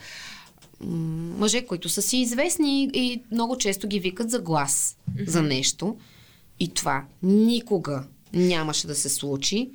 [0.80, 5.98] м, мъже, които са си известни и много често ги викат за глас за нещо.
[6.60, 9.72] И това никога нямаше да се случи,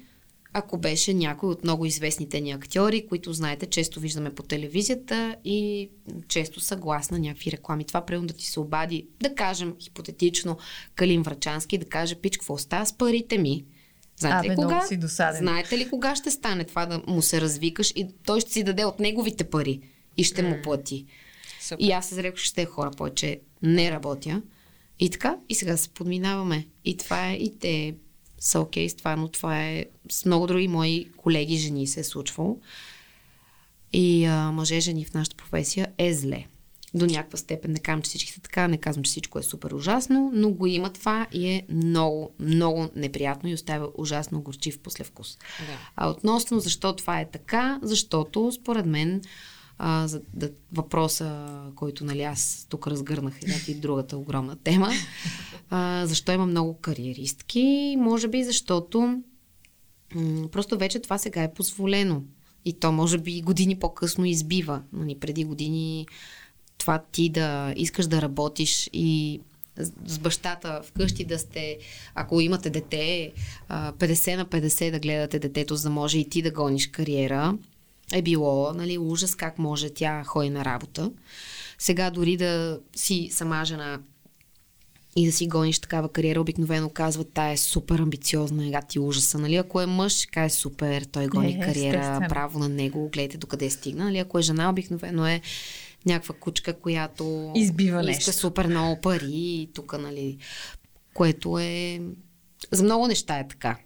[0.58, 5.90] ако беше някой от много известните ни актьори, които, знаете, често виждаме по телевизията и
[6.28, 7.84] често са глас на някакви реклами.
[7.84, 10.58] Това примерно да ти се обади, да кажем хипотетично,
[10.94, 13.64] Калин Врачански, да каже, пич, какво става с парите ми?
[14.16, 14.86] Знаете Абе, ли много кога?
[14.86, 15.40] си досаден.
[15.40, 18.84] Знаете ли кога ще стане това да му се развикаш и той ще си даде
[18.84, 19.80] от неговите пари
[20.16, 21.06] и ще му плати.
[21.60, 21.84] Супер.
[21.84, 24.42] И аз се зарекох, че те хора повече не работя.
[24.98, 26.66] И така, и сега се подминаваме.
[26.84, 27.94] И това е, и те
[28.38, 32.04] са окей с това, но това е с много други мои колеги жени се е
[32.04, 32.60] случвало.
[33.92, 36.46] И а, мъже жени в нашата професия е зле.
[36.94, 39.70] До някаква степен не казвам, че всички са така, не казвам, че всичко е супер
[39.70, 45.38] ужасно, но го има това и е много, много неприятно и оставя ужасно горчив послевкус.
[45.58, 45.78] Да.
[45.96, 49.22] А относно защо това е така, защото според мен
[49.78, 54.90] а, за да, въпроса, който нали, аз тук разгърнах едната и другата огромна тема,
[55.70, 57.60] а, защо има много кариеристки,
[57.98, 59.22] може би защото
[60.14, 62.22] м- просто вече това сега е позволено.
[62.64, 64.82] И то може би години по-късно избива.
[64.92, 66.06] Нали, преди години
[66.78, 69.40] това ти да искаш да работиш и
[70.06, 71.78] с- бащата вкъщи да сте,
[72.14, 73.32] ако имате дете,
[73.68, 77.58] а, 50 на 50 да гледате детето, за да може и ти да гониш кариера,
[78.12, 81.12] е било нали, ужас как може тя ходи на работа.
[81.78, 84.00] Сега дори да си сама жена
[85.16, 89.38] и да си гониш такава кариера, обикновено казват, тая е супер амбициозна, ега ти ужаса.
[89.38, 89.56] Нали?
[89.56, 92.28] Ако е мъж, ще каже супер, той гони Е, кариера, естествено.
[92.28, 94.04] право на него, гледайте докъде стигна.
[94.04, 94.18] Нали?
[94.18, 95.40] Ако е жена, обикновено е
[96.06, 98.32] някаква кучка, която Избива иска нещо.
[98.32, 100.38] супер много пари и тук, нали,
[101.14, 102.00] което е...
[102.70, 103.76] За много неща е така.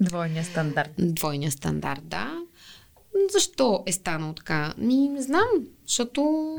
[0.00, 0.90] Двойния стандарт.
[0.98, 2.38] Двойния стандарт, да.
[3.32, 4.74] Защо е станало така?
[4.78, 5.46] Ми, не знам,
[5.86, 6.56] защото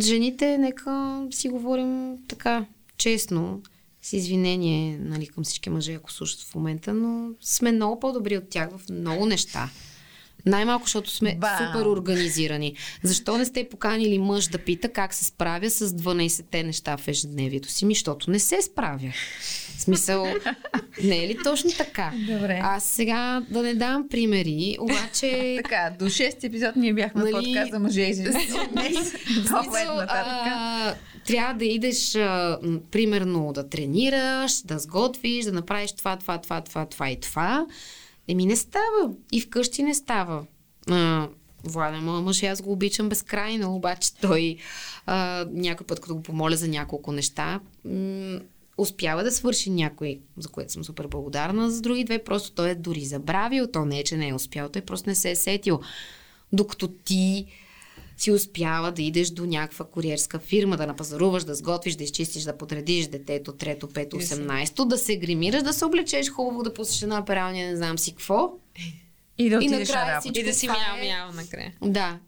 [0.00, 2.66] жените, нека си говорим така,
[2.96, 3.62] честно,
[4.02, 8.48] с извинение нали, към всички мъже, ако слушат в момента, но сме много по-добри от
[8.48, 9.70] тях в много неща.
[10.46, 11.58] Най-малко, защото сме Бам!
[11.58, 12.74] супер организирани.
[13.02, 17.68] Защо не сте поканили мъж да пита как се справя с 12-те неща в ежедневието
[17.68, 17.84] си?
[17.84, 19.12] Ми, защото не се справя.
[19.76, 20.26] В смисъл,
[21.04, 22.12] не е ли точно така?
[22.14, 22.60] Добре.
[22.62, 25.58] Аз сега да не дам примери, обаче...
[25.62, 28.28] Така, до 6 епизод ние бяхме Нали- на подкаст за мъже и жени.
[31.26, 32.58] Трябва да идеш, а,
[32.90, 37.66] примерно, да тренираш, да сготвиш, да направиш това, това, това, това, това и това.
[38.28, 39.14] Еми не става.
[39.32, 40.46] И вкъщи не става.
[40.90, 41.28] А,
[41.64, 44.56] Владе, моят мъж, аз го обичам безкрайно, обаче той
[45.06, 48.40] а, някой път, като го помоля за няколко неща, м-
[48.78, 51.70] успява да свърши някой, за което съм супер благодарна.
[51.70, 53.66] За други две просто той е дори забравил.
[53.72, 55.80] То не е, че не е успял, той просто не се е сетил.
[56.52, 57.46] Докато ти
[58.16, 62.58] си успяла да идеш до някаква куриерска фирма, да напазаруваш, да сготвиш, да изчистиш, да
[62.58, 67.24] подредиш детето, трето, пето, 18, да се гримираш, да се облечеш хубаво, да пуснеш една
[67.24, 68.52] пералня, не знам си какво.
[69.38, 70.40] И да И на накрая работа.
[70.40, 71.72] И да си Това мяу е- мяу накрая.
[71.82, 72.18] Да,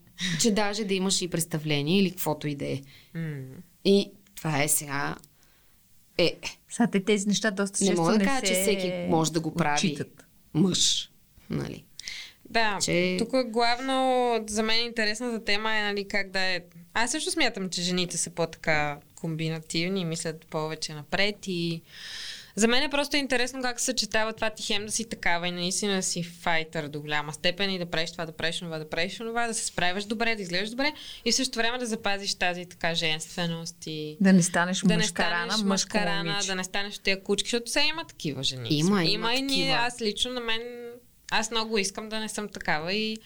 [0.41, 2.81] че даже да имаш и представление или каквото и да е.
[3.85, 5.15] И това е сега...
[6.17, 6.35] Е,
[6.69, 9.33] Са, те тези неща доста не често мога да не кажа, се че всеки може
[9.33, 10.25] да го прави отчитат.
[10.53, 11.09] мъж.
[11.49, 11.83] Нали?
[12.55, 16.59] Да, Че- тук главно за мен интересната тема е нали, как да е...
[16.93, 21.81] Аз също смятам, че жените са по-така комбинативни мислят повече напред и
[22.55, 25.51] за мен е просто интересно как се съчетава това ти хем да си такава и
[25.51, 28.89] наистина да си файтър до голяма степен и да правиш това, да правиш това, да
[28.89, 30.93] правиш това, да се справяш добре, да изглеждаш добре
[31.25, 34.97] и в същото време да запазиш тази така женственост и Да не станеш да не
[34.97, 36.47] мъжка станеш рана, мъжка мъжка рана, момиче.
[36.47, 38.67] да не станеш тия кучки, защото сега има такива жени.
[38.71, 40.61] Има, има има и ние, аз лично на мен,
[41.31, 43.17] аз много искам да не съм такава и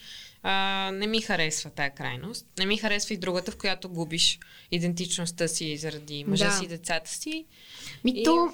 [0.42, 0.52] а,
[0.94, 2.46] не ми харесва тая крайност.
[2.58, 4.38] Не ми харесва и другата, в която губиш
[4.70, 6.52] идентичността си заради мъжа Да.
[6.52, 7.44] си и децата си.
[8.04, 8.48] Ми И- то,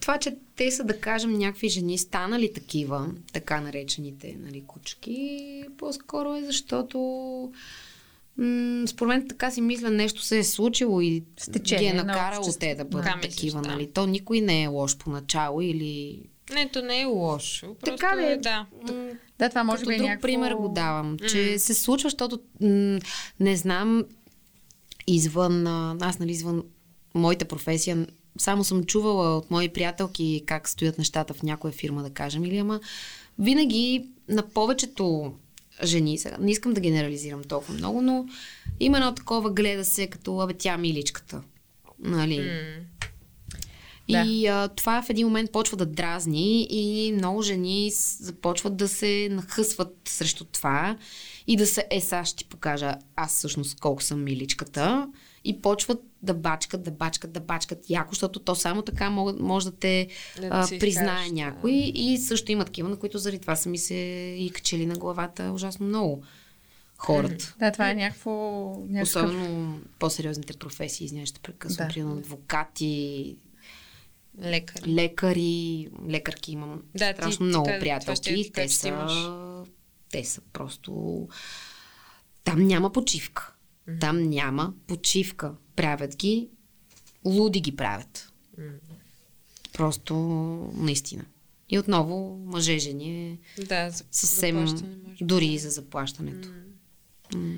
[0.00, 5.40] това, че те са, да кажем, някакви жени, станали такива, така наречените нали, кучки,
[5.78, 6.98] по-скоро е защото
[8.36, 11.94] м- според мен така си мисля, нещо се е случило и С течение ги е
[11.94, 13.62] на накарало те да бъдат такива.
[13.62, 13.68] да.
[13.68, 13.90] Нали?
[13.90, 16.22] То никой не е лош поначало или...
[16.54, 17.66] Не, то не е лошо.
[17.80, 18.66] Просто Така е, де, да.
[19.38, 20.22] Да, това може Като би е друг някакво...
[20.22, 22.98] пример го давам, че се случва, защото м-
[23.40, 24.04] не знам
[25.06, 26.62] извън, а, аз нали извън
[27.14, 28.06] моята професия,
[28.38, 32.58] само съм чувала от мои приятелки как стоят нещата в някоя фирма, да кажем, или
[32.58, 32.80] ама
[33.38, 35.34] винаги на повечето
[35.84, 38.26] жени, сега не искам да генерализирам толкова много, но
[38.80, 41.42] има едно такова гледа се като, абе тя миличката.
[41.98, 42.50] Нали?
[44.08, 44.24] М.
[44.26, 47.90] И а, това в един момент почва да дразни и много жени
[48.20, 50.96] започват да се нахъсват срещу това
[51.46, 55.08] и да се, е, сега ще ти покажа аз всъщност колко съм миличката
[55.44, 59.76] и почват да бачкат, да бачкат, да бачкат яко, защото то само така може да
[59.76, 60.08] те
[60.40, 61.34] Да а, признае изкажеш, да.
[61.34, 63.94] някой и също има такива, на които заради това са ми се
[64.38, 66.22] и качели на главата ужасно много
[66.98, 67.54] хората.
[67.58, 68.30] Да, това е някакво...
[68.88, 69.02] някакъв...
[69.02, 71.94] Особено по-сериозните професии, извинявай, ще прекъсвам, Да.
[71.94, 73.36] примерно адвокати,
[74.42, 74.82] Лекар.
[74.86, 78.52] лекари, лекарки имам Да, страшно ти много ще ти приятелки.
[78.52, 79.12] кажа, Те са, имаш.
[80.10, 81.28] те са просто...
[82.44, 83.54] Там няма почивка.
[84.00, 85.54] Там няма почивка.
[85.76, 86.48] Правят ги,
[87.24, 88.32] луди ги правят.
[89.72, 90.14] Просто
[90.74, 91.24] наистина.
[91.68, 94.66] И отново мъже жени е Да, за съвсем
[95.20, 96.48] дори и за заплащането.
[97.34, 97.56] М.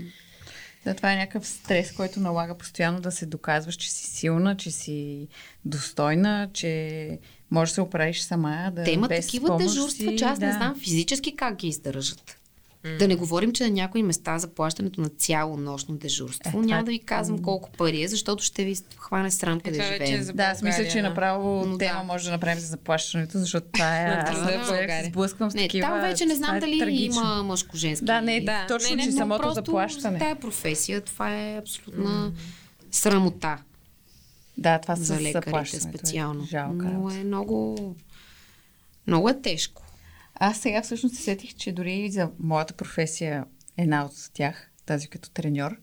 [0.84, 4.70] Да, това е някакъв стрес, който налага постоянно да се доказваш, че си силна, че
[4.70, 5.28] си
[5.64, 7.18] достойна, че
[7.50, 10.46] можеш да се оправиш сама, да Те имат такива помощ дежурства, че аз да.
[10.46, 12.37] не знам физически как ги издържат.
[12.98, 16.58] Да не говорим, че на някои места заплащането на цяло нощно дежурство.
[16.58, 19.78] Е, Няма е- да ви казвам колко пари е, защото ще ви хване срам къде
[19.78, 20.22] това вече е живеем.
[20.22, 21.08] за Да, аз мисля, че да.
[21.08, 22.04] направо Но тема да.
[22.04, 24.04] може да направим за заплащането, защото това е...
[24.06, 25.04] На Аз България.
[25.04, 25.88] сблъсквам с Не, такива...
[25.88, 27.22] там вече не знам е дали трагично.
[27.22, 28.04] има мъжко-женски.
[28.04, 30.12] Да, не, Да, точно, не, не, че самото просто заплащане.
[30.12, 32.32] За тая професия това е абсолютна
[32.90, 33.58] срамота
[34.58, 35.88] Да, това за лекарите заплащането.
[35.88, 36.44] е специално.
[36.44, 37.76] Жалка Но е много...
[39.06, 39.82] Много е тежко.
[40.40, 43.44] Аз сега всъщност се сетих, че дори и за моята професия,
[43.76, 45.76] една от тях, тази като треньор,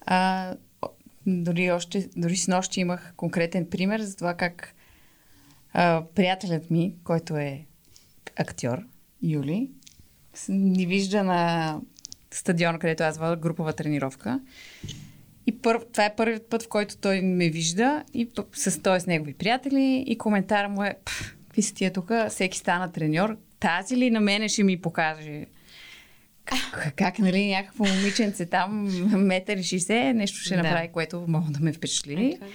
[0.00, 0.54] а,
[1.26, 4.74] дори, още, дори с нощи имах конкретен пример за това как
[5.72, 7.66] а, приятелят ми, който е
[8.36, 8.78] актьор,
[9.22, 9.70] Юли,
[10.48, 11.80] ни вижда на
[12.30, 14.40] стадион, където аз водя групова тренировка.
[15.46, 19.06] И пър, това е първият път, в който той ме вижда и с той с
[19.06, 23.96] негови приятели и коментар му е "Пф, какви са тия тук, всеки стана треньор, тази
[23.96, 25.46] ли на мене ще ми покаже
[26.44, 28.82] как, как нали, някакво момиченце там,
[29.24, 30.62] метър и 60, нещо ще Да.
[30.62, 32.32] направи, което мога да ме впечатли.
[32.34, 32.50] Това е-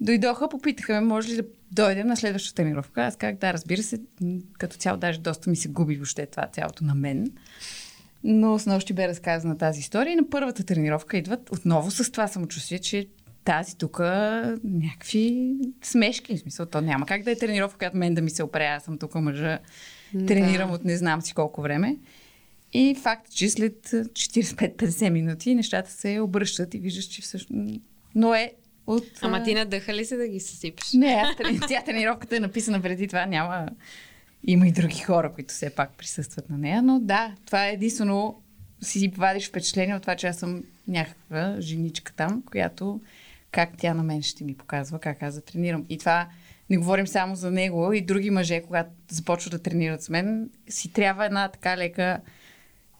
[0.00, 3.02] Дойдоха, попитаха ме, може ли да дойдем на следващата тренировка.
[3.04, 4.00] Аз как да, разбира се,
[4.52, 7.32] като цяло даже доста ми се губи въобще това цялото на мен.
[8.24, 12.28] Но с нощи бе разказана тази история и на първата тренировка идват отново с това
[12.28, 13.06] самочувствие, че
[13.44, 13.98] тази тук
[14.64, 16.36] някакви смешки.
[16.36, 18.66] В смисъл, то няма как да е тренировка, която мен да ми се опре.
[18.66, 19.58] Аз съм тук мъжа,
[20.12, 21.96] тренирам от не знам си колко време.
[22.72, 27.80] И факт, че след 45-50 минути нещата се обръщат и виждаш, че всъщност...
[28.14, 28.52] Но е
[28.86, 29.04] от...
[29.20, 30.92] Ама ти надъха ли се да ги съсипеш?
[30.92, 31.36] не, аз,
[31.68, 33.26] тя тренировката е написана преди това.
[33.26, 33.68] Няма...
[34.44, 36.82] Има и други хора, които все пак присъстват на нея.
[36.82, 38.40] Но да, това е единствено
[38.82, 43.00] си вадиш впечатление от това, че аз съм някаква женичка там, която
[43.50, 45.84] как тя на мен ще ми показва как аз да тренирам.
[45.88, 46.28] И това
[46.70, 50.92] не говорим само за него и други мъже, когато започват да тренират с мен, си
[50.92, 52.20] трябва една така лека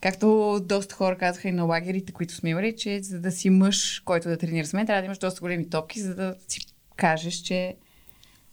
[0.01, 4.01] Както доста хора казаха и на лагерите, които сме имали, че за да си мъж,
[4.05, 6.59] който да тренира с мен, трябва да имаш доста големи топки, за да си
[6.95, 7.75] кажеш, че,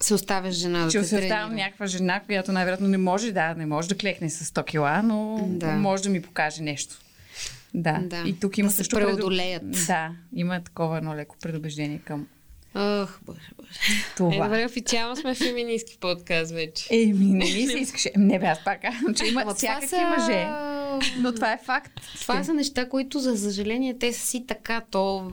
[0.01, 1.49] Се оставяш жена да че се тренира.
[1.49, 5.49] някаква жена, която най-вероятно не може, да, не може да клекне с 100 кила, но
[5.49, 5.71] Да.
[5.73, 6.97] може да ми покаже нещо.
[7.75, 7.99] Да.
[8.03, 8.23] Да.
[8.27, 9.71] И тук има Да също преодолеят.
[9.87, 12.27] Да, има такова едно леко предубеждение към
[12.75, 13.71] Ох, боже, боже.
[13.71, 14.45] Е, това.
[14.45, 16.87] добре, официално сме феминистки подкаст вече.
[16.91, 18.13] Еми, не ми се искаше.
[18.17, 20.47] Не бе, аз пак казвам, че има всякакви са- мъже.
[21.19, 22.01] Но това е факт.
[22.21, 25.33] Това са неща, които, за съжаление, те са си така, то...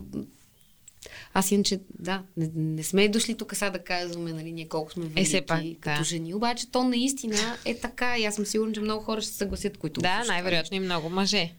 [1.33, 5.03] Аз иначе, да, не, не сме дошли тук сега да казваме, нали, ние колко сме
[5.03, 6.03] велики все пак, като да.
[6.03, 6.33] жени.
[6.33, 9.77] Обаче то наистина е така и аз съм сигурна, че много хора ще се съгласят,
[9.77, 10.01] които...
[10.01, 11.53] Да, най-вероятно и много мъже.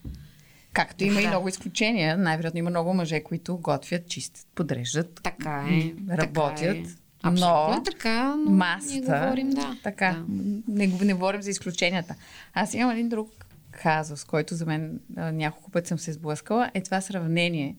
[0.77, 1.29] Както има и Да.
[1.29, 5.93] много изключения, най-вероятно има много мъже, които готвят, чистят, подреждат, Така е.
[6.11, 6.85] работят, Така е.
[7.23, 8.93] Абсолютно но е така, но масата.
[8.93, 9.77] ние говорим, да.
[9.83, 10.25] Така, Да.
[10.69, 12.15] не, не говорим за изключенията.
[12.55, 16.83] Аз имам един друг казус, който за мен а, няколко пъти съм се сблъскала, е
[16.83, 17.77] това сравнение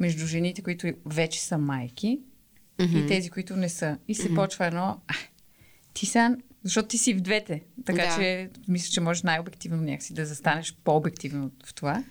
[0.00, 2.20] между жените, които вече са майки
[2.80, 3.98] и тези, които не са.
[4.08, 5.14] И се почва едно, а,
[5.94, 7.62] ти са, защото ти си в двете.
[7.86, 8.16] Така Да.
[8.16, 12.04] че мисля, че можеш най-обективно някакси да застанеш по-обективно в това.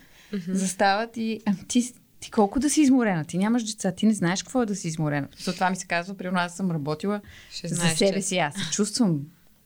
[0.48, 3.26] Застават и а, ти, ти колко да си изморена?
[3.26, 5.28] Ти нямаш деца, ти не знаеш какво е да си изморена.
[5.38, 8.38] За това ми се казва, при аз съм работила Ще за знаеш, себе си.
[8.38, 9.22] Аз се чувствам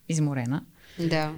[0.08, 0.62] изморена.
[0.98, 1.32] Да.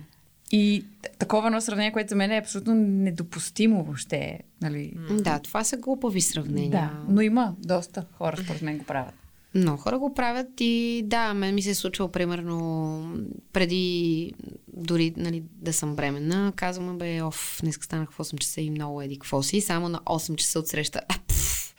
[0.52, 0.84] И
[1.18, 4.40] такова едно сравнение, което за мен е абсолютно недопустимо въобще.
[4.62, 4.92] Нали?
[5.10, 6.70] Да, това са глупави сравнения.
[6.70, 9.14] Да, но има доста хора, според мен, го правят.
[9.56, 13.18] Много хора го правят и да, мен ми се е случвало примерно
[13.52, 14.32] преди
[14.68, 16.52] дори нали, да съм бременна.
[16.56, 19.60] Казвам, бе, оф, днес станах в 8 часа и много еди какво си.
[19.60, 21.00] Само на 8 часа от среща.
[21.08, 21.74] А, пф,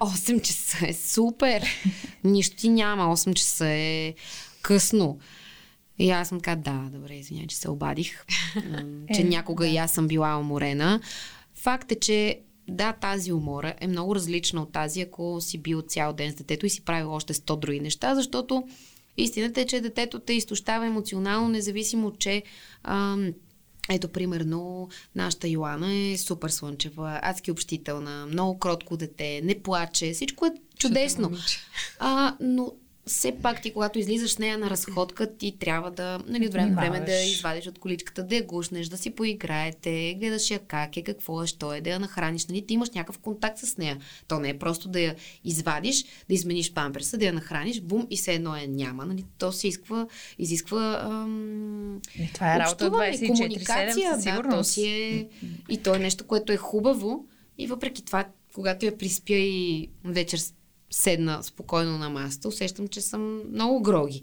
[0.00, 1.64] 8 часа е супер.
[2.24, 3.16] Нищо ти няма.
[3.16, 4.14] 8 часа е
[4.62, 5.18] късно.
[5.98, 8.24] И аз съм така, да, добре, извинявай, че се обадих,
[9.14, 11.00] че Е, някога и аз съм била уморена.
[11.54, 16.12] Факт е, че да, тази умора е много различна от тази, ако си бил цял
[16.12, 18.68] ден с детето и си правил още 100 други неща, защото
[19.16, 22.42] истината е, че детето те изтощава емоционално, независимо, че
[22.82, 23.32] ам,
[23.88, 30.46] ето, примерно, нашата Йоана е супер слънчева, адски общителна, много кротко дете, не плаче, всичко
[30.46, 31.32] е чудесно.
[31.98, 32.72] А, но
[33.08, 36.70] все пак ти, когато излизаш с нея на разходка, ти трябва да, нали, от време
[36.70, 40.96] на време да извадиш от количката, да я гушнеш, да си поиграете, гледаш я как
[40.96, 43.98] е, какво е, що е, да я нахраниш, нали, ти имаш някакъв контакт с нея.
[44.28, 45.14] То не е просто да я
[45.44, 49.52] извадиш, да измениш памперса, да я нахраниш, бум, и все едно я няма, нали, то
[49.52, 50.06] се изисква,
[50.38, 54.70] изисква ам, И това е работа общуване, 24-7 комуникация, със да, то сигурност.
[54.70, 55.28] си е,
[55.68, 57.26] и то е нещо, което е хубаво
[57.58, 60.40] и въпреки това, когато я приспя и вечер
[60.90, 64.22] седна спокойно на масата, усещам, че съм много гроги.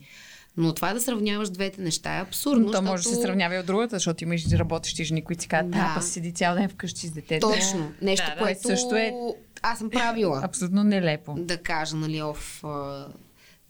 [0.58, 2.72] Но това да сравняваш двете неща е абсурдно.
[2.72, 5.72] То може да се сравнява и от другата, защото имаш работещи жени, които си казват,
[5.72, 5.92] да, Да.
[5.96, 7.50] па седи цял ден вкъщи с детето.
[7.50, 7.92] Точно.
[8.02, 8.42] Нещо, Да, да.
[8.42, 9.14] което Също е-
[9.62, 10.42] аз съм правила.
[10.44, 11.36] Абсолютно нелепо.
[11.38, 12.64] да кажа, нали, оф,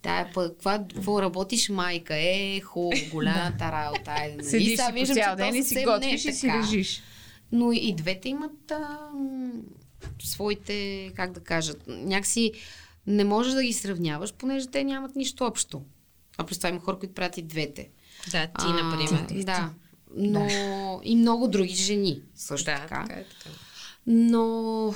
[0.02, 2.14] тая пък, каква, какво работиш, майка?
[2.16, 4.10] Е, хубаво, голямата работа.
[4.10, 4.46] Айде, нали?
[4.46, 7.02] Седиш Сега виждам, цял ден и си е готвиш и си лежиш.
[7.52, 8.98] Но и двете имат а,
[10.22, 12.52] своите, как да кажат, някакси
[13.06, 15.82] не можеш да ги сравняваш, понеже те нямат нищо общо.
[16.38, 17.90] А през това има хора, които правят и двете.
[18.30, 19.44] Да, ти, А, например.
[19.44, 19.70] Да.
[20.16, 20.48] Но
[21.04, 23.02] и много други жени също Да, така.
[23.02, 23.56] така е така.
[24.06, 24.94] Но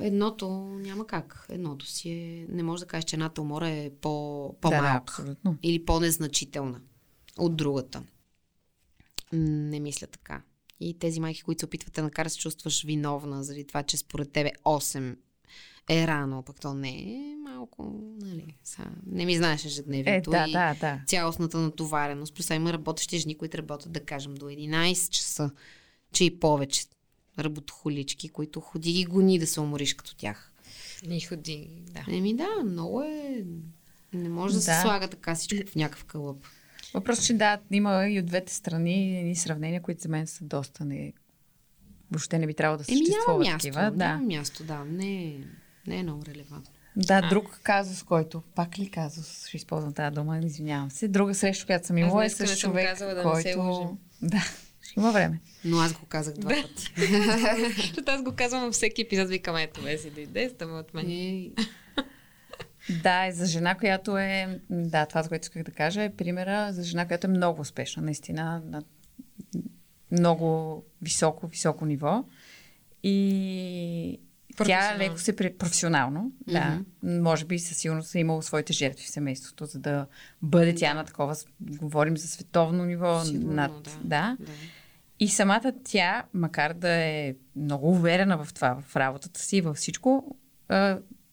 [0.00, 1.46] едното няма как.
[1.48, 2.46] Едното си е...
[2.48, 4.10] Не може да кажеш, че едната умора е по,
[4.62, 5.12] Да, да, по-малка.
[5.12, 5.56] абсолютно.
[5.62, 6.80] или по-незначителна
[7.38, 8.02] от другата.
[9.32, 10.42] Не мисля така.
[10.80, 13.96] И тези майки, които се опитват да накарат да се чувстваш виновна заради това, че
[13.96, 15.16] според тебе 8
[15.90, 20.44] е рано, пък то не е малко, нали, са, не ми знаеш Е, ежедневието да,
[20.48, 21.00] и да, да.
[21.06, 22.34] цялостната натовареност.
[22.34, 25.50] Плюс има работещи жени, които работят, да кажем, до 11 часа,
[26.12, 26.84] че и повече.
[27.38, 30.52] работохолички, които ходи и гони да се умориш като тях.
[31.10, 32.16] И ходи, да.
[32.16, 33.44] Еми да, много е...
[34.12, 34.64] Не може да, да.
[34.64, 36.44] се слага така всичко в някакъв кълъп.
[36.94, 40.84] Въпрос, че да, има и от двете страни едни сравнения, които за мен са доста
[40.84, 41.12] не...
[42.10, 43.90] Въобще не би трябвало да съществуват Еми, няма място, такива.
[43.90, 44.08] Да.
[44.08, 44.84] Няма място, да.
[44.84, 45.36] Не,
[45.90, 46.72] не е много релевантно.
[46.96, 51.08] Да, друг казус, който, пак ли казус, ще използвам тази дума, извинявам се.
[51.08, 53.36] Друга среща, която съм имала е с човек, казала да който...
[53.36, 53.88] Не се лъжим.
[54.22, 54.40] да,
[54.82, 55.40] ще има време.
[55.64, 56.62] Но аз го казах два Да.
[56.62, 56.92] пъти.
[57.76, 61.10] Защото аз го казвам във всеки епизод, викам, ето, бе си дойде, става от мен.
[61.10, 61.52] И...
[63.02, 64.60] Да, и за жена, която е...
[64.70, 68.62] Да, това, което исках да кажа, е примера за жена, която е много успешна, наистина,
[68.64, 68.82] на
[70.10, 72.24] много високо, високо ниво.
[73.02, 74.20] И
[74.64, 75.36] тя леко се...
[75.36, 75.54] При...
[75.54, 76.80] Професионално, да.
[77.02, 80.06] Може би със сигурност е имала своите жертви в семейството, за да
[80.42, 81.36] бъде тя на такова...
[81.60, 83.20] Говорим за световно ниво.
[83.20, 83.82] Сигурно, над...
[83.82, 83.90] да.
[84.04, 84.36] да.
[84.40, 84.52] да.
[85.20, 90.36] И самата тя, макар да е много уверена в това, в работата си, във всичко,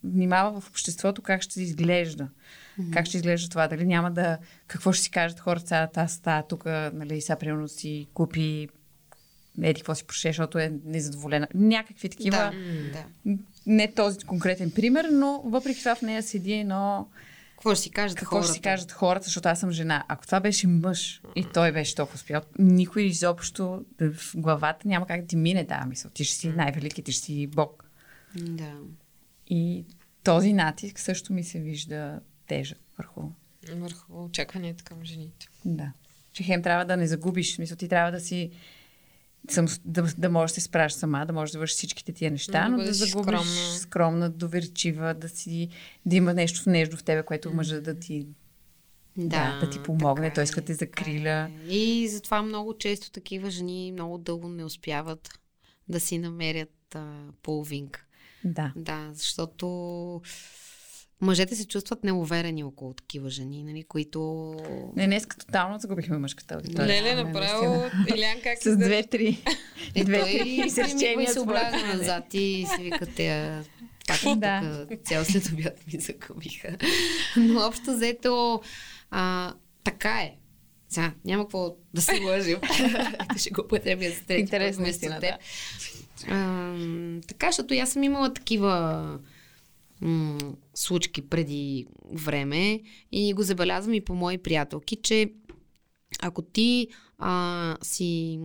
[0.04, 2.30] внимава в обществото как ще изглежда.
[2.80, 2.94] Mm-hmm.
[2.94, 3.68] Как ще изглежда това.
[3.68, 4.38] Дали няма да...
[4.68, 8.68] Какво ще си кажат хората, тази стая тук, нали, сега примерно си купи
[9.62, 11.48] еди какво си проше, защото е незадоволена.
[11.54, 12.52] Някакви такива...
[12.94, 13.38] Да, да.
[13.66, 17.08] Не този конкретен пример, но въпреки това в нея седи едно...
[17.52, 18.48] Какво ще си кажат Какво хората?
[18.48, 20.06] ще си кажат хората, защото аз съм жена.
[20.08, 25.22] Ако това беше мъж и той беше толкова успял, никой изобщо в главата няма как
[25.22, 26.12] да ти мине тази мисъл.
[26.12, 27.84] Ти ще си най-велики, ти ще си бог.
[28.36, 28.74] Да.
[29.48, 29.86] И
[30.24, 33.22] този натиск също ми се вижда тежък върху.
[33.76, 35.48] Върху очакванията към жените.
[35.66, 35.92] Да.
[36.34, 37.52] Че хем трябва да не загубиш.
[37.52, 38.52] В Смисъл, ти трябва да си
[39.50, 42.52] съм, да, да можеш да се справиш сама, да можеш да вършиш всичките тия неща,
[42.54, 43.76] Да но да бъдеш загубиш скромна.
[43.76, 45.70] скромна, доверчива, да си
[46.06, 48.28] да има нещо нежно в тебе, което мъжа да ти
[49.18, 51.50] Да, да ти помогне, той е, иска да те закриля.
[51.62, 51.70] е.
[51.70, 55.30] И затова много често такива жени много дълго не успяват
[55.90, 58.04] да си намерят а, половинка.
[58.44, 58.74] Да.
[58.76, 60.22] Да, защото
[61.22, 64.54] мъжете се чувстват неуверени около такива жени, нали, които...
[64.96, 66.88] Не, днес тотално загубихме мъжката аудитория.
[66.88, 68.06] Леле, Не, направо, наистина.
[68.18, 69.44] Илян как С две-три.
[69.96, 71.94] Е, Две-три изречения се мене.
[71.94, 73.60] назад и си вика те
[74.08, 74.86] как Да.
[74.90, 76.78] тук цял след обяд ми загубиха.
[77.38, 78.62] Но общо взето
[79.12, 79.54] а,
[79.84, 80.34] така е.
[80.90, 82.58] Сега, няма какво да се лъжим.
[83.38, 85.36] Ще го употребя за трети Интересно, път вместо теб.
[86.30, 86.74] А,
[87.28, 89.20] така, защото аз съм имала такива
[90.02, 90.38] м-
[90.74, 92.82] случки преди време
[93.12, 95.32] и го забелязвам и по мои приятелки, че
[96.22, 96.88] ако ти
[97.18, 98.40] а, си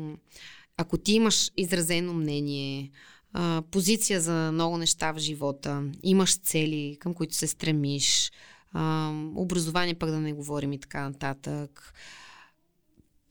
[0.76, 2.90] ако ти имаш изразено мнение,
[3.32, 8.32] а, позиция за много неща в живота, имаш цели, към които се стремиш,
[8.72, 11.94] а, образование пък да не говорим и така нататък,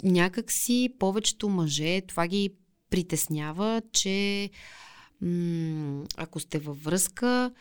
[0.03, 2.49] някак си повечето мъже това ги
[2.89, 4.49] притеснява, че
[5.22, 7.51] м- ако сте във връзка,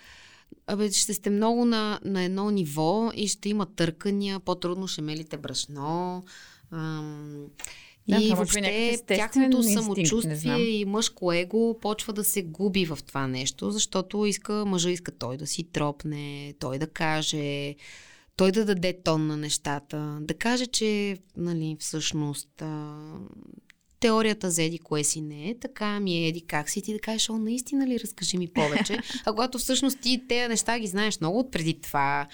[0.66, 5.36] Абе, ще сте много на, на едно ниво и ще има търкания, по-трудно ще мелите
[5.36, 6.24] брашно.
[6.70, 7.46] Ам,
[8.08, 13.70] Да, и въобще тяхното самочувствие и мъжко его почва да се губи в това нещо,
[13.70, 17.74] защото иска, мъжа иска той да си тропне, той да каже,
[18.36, 22.98] той да даде тон на нещата, да каже, че нали, всъщност а,
[24.00, 26.98] теорията за еди кое си не е, така ми е еди как си, ти да
[26.98, 28.98] кажеш, о, наистина ли, разкажи ми повече.
[29.24, 32.26] А когато всъщност ти тези неща ги знаеш много от преди това,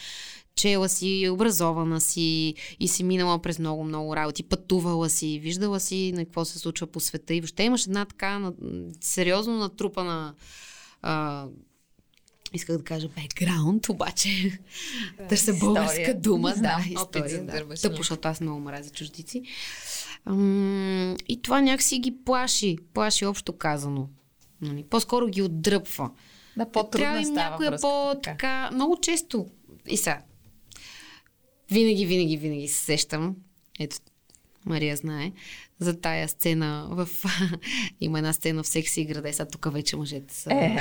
[0.56, 6.24] чела си, образована си и си минала през много-много работи, пътувала си, виждала си на
[6.24, 8.52] какво се случва по света и въобще имаш една така
[9.00, 10.34] сериозно натрупана
[11.02, 11.46] а,
[12.52, 14.58] исках да кажа бекграунд, обаче
[15.28, 16.54] търся българска дума.
[16.56, 17.52] Да, история, да.
[17.52, 17.96] Тъпо, да.
[17.96, 19.42] защото аз много мразя чуждици.
[21.28, 22.76] И това някакси ги плаши.
[22.94, 24.08] Плаши общо казано.
[24.60, 24.84] Нали?
[24.84, 26.10] По-скоро ги отдръпва.
[26.56, 28.70] Да, по-трудно Трябва им става някоя по-така...
[28.72, 29.46] Много често.
[29.88, 30.22] И сега.
[31.70, 33.36] Винаги, винаги, винаги се сещам.
[33.80, 33.96] Ето,
[34.64, 35.32] Мария знае.
[35.78, 37.08] За тая сцена в...
[38.00, 39.32] Има една сцена в секси града.
[39.32, 40.50] Сега тук вече мъжете са...
[40.50, 40.76] Е.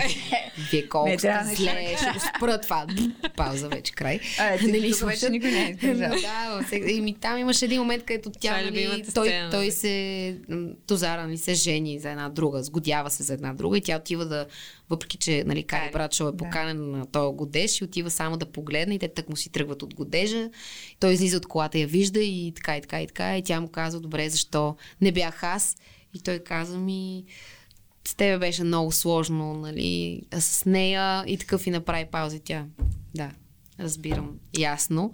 [0.72, 2.88] Вие колко сте да зле, ще го спра това.
[3.38, 4.20] Пауза вече, край.
[4.39, 6.10] А, ти Нали, тук вече никой не е издържал.
[6.22, 9.60] да, във всеки- Еми, там имаше един момент, където тя, е нали, той, сцена, той
[9.60, 9.72] нали?
[9.72, 10.38] се,
[10.88, 14.26] Тозара, нали, се жени за една друга, сгодява се за една друга и тя отива
[14.26, 14.46] да,
[14.89, 18.96] въпреки че, нали, Кари Братшо е поканен на този годеж и отива само да погледне
[18.96, 20.50] и те так му си тръгват от годежа.
[21.00, 23.68] Той излиза от колата, я вижда и така и така и така и тя му
[23.68, 25.76] казва, добре, защо не бях аз?
[26.14, 27.26] И той каза ми,
[28.08, 32.66] с тебе беше много сложно, нали, а с нея и такъв и направи пауза тя.
[33.16, 33.32] Да,
[33.80, 35.14] разбирам, ясно.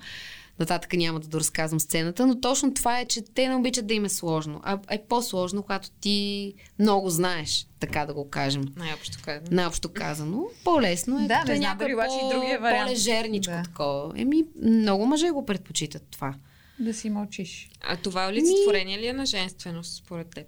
[0.59, 4.05] нататък няма да доразказвам сцената, но точно това е, че те не обичат да им
[4.05, 4.61] е сложно.
[4.63, 8.63] А е по-сложно, когато ти много знаеш, така да го кажем.
[8.75, 9.47] Най-общо казано.
[9.51, 10.43] Най-общо казано.
[10.63, 11.27] По-лесно е.
[11.27, 12.87] Да, не знам дали обаче и другия вариант.
[12.87, 13.63] По-лежерничко Да.
[13.63, 14.13] такова.
[14.15, 16.33] Еми, много мъже го предпочитат това.
[16.81, 17.69] Да си мълчиш.
[17.81, 20.47] А това олицетворение ли е на женственост, според теб?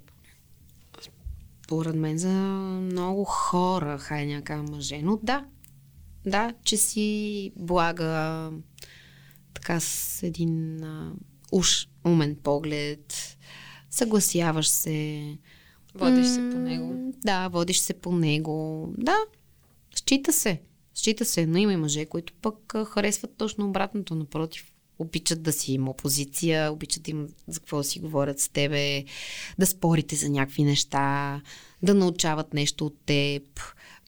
[1.68, 2.30] Поред мен за
[2.82, 5.46] много хора, хай някаква мъже, но да.
[6.26, 8.52] Да, че си блага
[9.54, 11.14] така с един а,
[11.52, 13.38] уж умен поглед,
[13.90, 15.38] съгласяваш се.
[15.96, 17.14] Водиш се по него.
[17.26, 18.88] Да, водиш се по него.
[18.98, 19.18] Да,
[19.96, 20.62] счита се.
[20.96, 24.16] Счита се, но има и мъже, които пък харесват точно обратното.
[24.16, 28.50] Напротив, обичат да си има опозиция, обичат да им за какво да си говорят с
[28.50, 29.04] тебе,
[29.60, 31.42] да спорите за някакви неща,
[31.84, 33.44] да научават нещо от теб.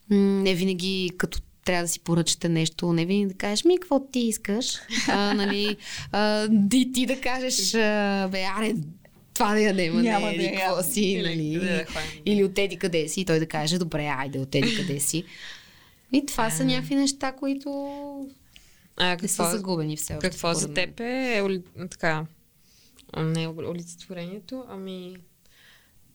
[0.09, 4.19] Не винаги като трябва да си поръчате нещо, не винаги да кажеш, ми, какво ти
[4.19, 4.75] искаш?
[5.07, 5.77] А, нали,
[6.11, 8.73] а, ти, ти да кажеш, а, бе, аре,
[9.33, 11.59] това да ядем, Няма не, да какво си, Или нали?
[11.65, 11.85] да.
[12.25, 15.23] Или отеди къде си и той да каже, добре, айде, отеди къде си.
[16.13, 17.69] И това са някакви неща, които
[18.97, 20.29] А не какво, са загубени все още.
[20.29, 22.25] какво за теб е оли, така,
[23.17, 25.17] не олицетворението, ами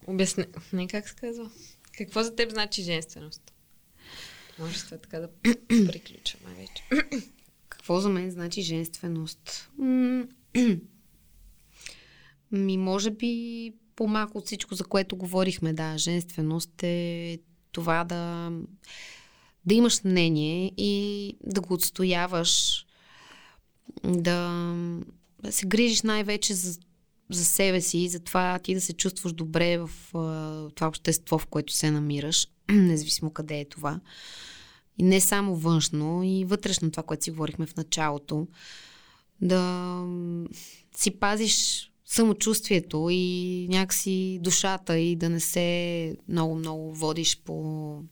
[0.07, 1.51] обясне, не как се казва.
[1.99, 3.53] Какво за теб значи женственост?
[4.59, 5.29] Може с това така да
[5.69, 7.11] приключваме вече.
[7.69, 9.71] Какво за мен значи женственост?
[12.53, 17.39] Ми, може би по-малко от всичко, за което говорихме, да, женственост е
[17.73, 18.53] това да,
[19.67, 22.85] да имаш мнение и да го отстояваш,
[24.05, 24.75] да,
[25.51, 26.79] се грижиш най-вече за,
[27.31, 31.39] за себе си и за това ти да се чувстваш добре в а, това общество,
[31.39, 34.01] в което се намираш, независимо къде е това.
[34.99, 38.47] И не само външно, и вътрешно това, което си говорихме в началото.
[39.41, 40.05] Да
[40.97, 48.03] си пазиш самочувствието и някакси душата и да не се много-много водиш по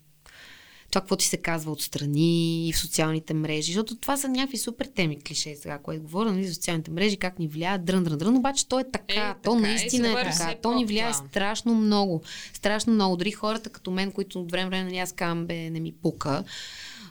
[0.90, 4.86] това, какво ти се казва отстрани и в социалните мрежи, защото това са някакви супер
[4.94, 8.36] теми клише сега, което говоря, нали, за социалните мрежи, как ни влияят, дрън, дрън, дрън,
[8.36, 11.04] обаче то е така, Е, то така е, наистина е върши така, то ни влияе
[11.04, 11.30] по-актуално.
[11.30, 12.22] страшно много,
[12.52, 15.80] страшно много, дори хората като мен, които от време време нали, аз казвам, бе, не
[15.80, 16.44] ми пука,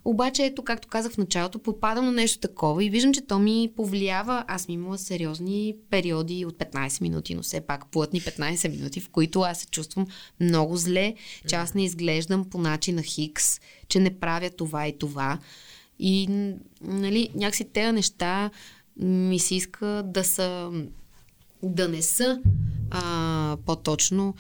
[0.10, 3.72] обаче, ето, както казах в началото, попадам на нещо такова и виждам, че то ми
[3.76, 4.43] повлиява.
[4.47, 9.10] Аз ми имала сериозни периоди от 15 минути, но все пак плътни 15 минути, в
[9.10, 10.08] които аз се чувствам
[10.39, 11.16] много зле,
[11.47, 15.39] че аз не изглеждам по начина Хикс, че не правя това и това.
[15.99, 16.28] И,
[16.82, 18.49] нали, някакси тези неща
[18.99, 20.72] ми се иска да са,
[21.64, 22.41] да не са
[22.91, 24.36] а, по-точно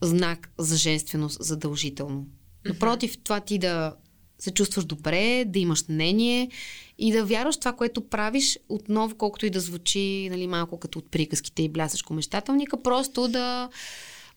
[0.00, 2.26] знак за женственост задължително.
[2.64, 3.94] Напротив, това ти да
[4.40, 6.50] се чувстваш добре, да имаш мнение
[6.98, 10.98] и да вярваш в това, което правиш, отново колкото и да звучи нали, малко като
[10.98, 13.68] от приказките и блясъчко мечтателника, просто да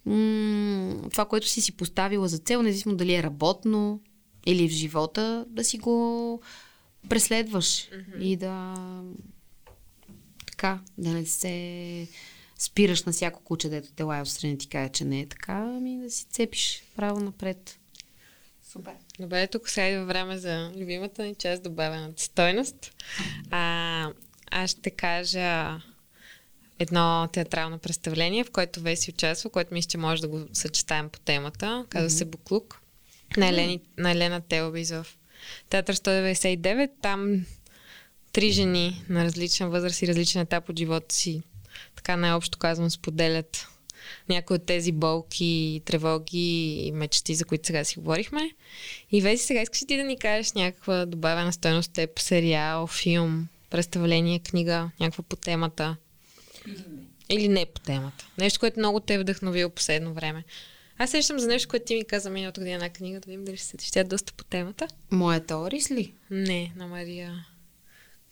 [0.06, 4.01] м- това, което си си поставила за цел, независимо дали е работно
[4.45, 6.41] или в живота, да си го
[7.10, 8.20] преследваш mm-hmm.
[8.20, 8.76] и да
[10.45, 12.08] така, да не се
[12.58, 15.97] спираш на всяко куче, дето те лая и ти каже, че не е така, ами
[15.97, 17.80] да си цепиш право напред.
[18.74, 18.93] Супер.
[19.19, 22.91] Добре, тук сега идва време за любимата ни част, добавената стойност.
[23.51, 24.09] А,
[24.51, 25.80] аз ще кажа
[26.80, 31.19] едно театрално представление, в което Веси участва, което мисля, че може да го съчетаем по
[31.19, 31.86] темата.
[31.89, 32.82] Казва се Буклук
[33.38, 35.07] на, Елени, на Елена Телбиз в
[35.69, 36.91] Театър 199.
[37.01, 37.45] Там
[38.32, 41.41] три жени на различна възраст и различен етап от живота си,
[41.95, 43.67] така най-общо казвам, споделят
[44.30, 48.51] някои от тези болки, тревоги и мечти, за които сега си говорихме.
[49.12, 54.39] И Веси, сега искаш ти да ни кажеш някаква добавена стоеност теб, сериал, филм, представление,
[54.39, 55.95] книга, някаква по темата?
[57.30, 58.28] Или не по темата.
[58.38, 60.43] Нещо, което много те е вдъхновило последно време.
[60.97, 63.58] Аз сещам за нещо, което ти ми каза миналата година една книга, да видим дали
[63.58, 64.88] ще се тя е доста по темата.
[65.12, 66.14] Моята Орис ли?
[66.32, 67.45] Не, на Мария.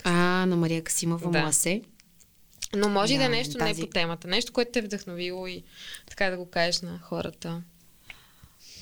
[0.03, 1.41] А, на Мария Касимова Да.
[1.41, 1.81] Муасе.
[2.75, 4.27] Но може и да е нещо тази- не по темата.
[4.27, 5.63] Нещо, което те е вдъхновило и
[6.09, 7.63] така да го кажеш на хората.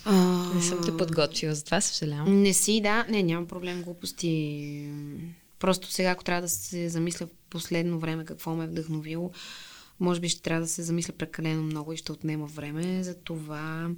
[0.05, 0.13] А,
[0.55, 2.41] Не съм те подготвила, за това съжалявам.
[2.41, 3.05] Не си, да.
[3.09, 4.89] Не, нямам проблем, глупости.
[5.59, 9.31] Просто сега, ако трябва да се замисля в последно време какво ме е вдъхновило,
[9.99, 13.03] може би ще трябва да се замисля прекалено много и ще отнема време.
[13.03, 13.89] За това,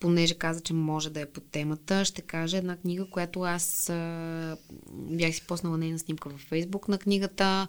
[0.00, 4.56] понеже каза, че може да е по темата, ще кажа една книга, която аз а,
[4.92, 7.68] бях си поснала нейна снимка във Фейсбук на книгата.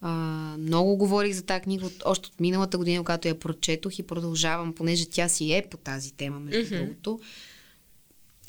[0.00, 0.10] А,
[0.58, 4.72] много говорих за тази книга от, още от миналата година, когато я прочетох и продължавам,
[4.72, 6.84] понеже тя си е по тази тема, между Мгм.
[6.84, 7.20] другото.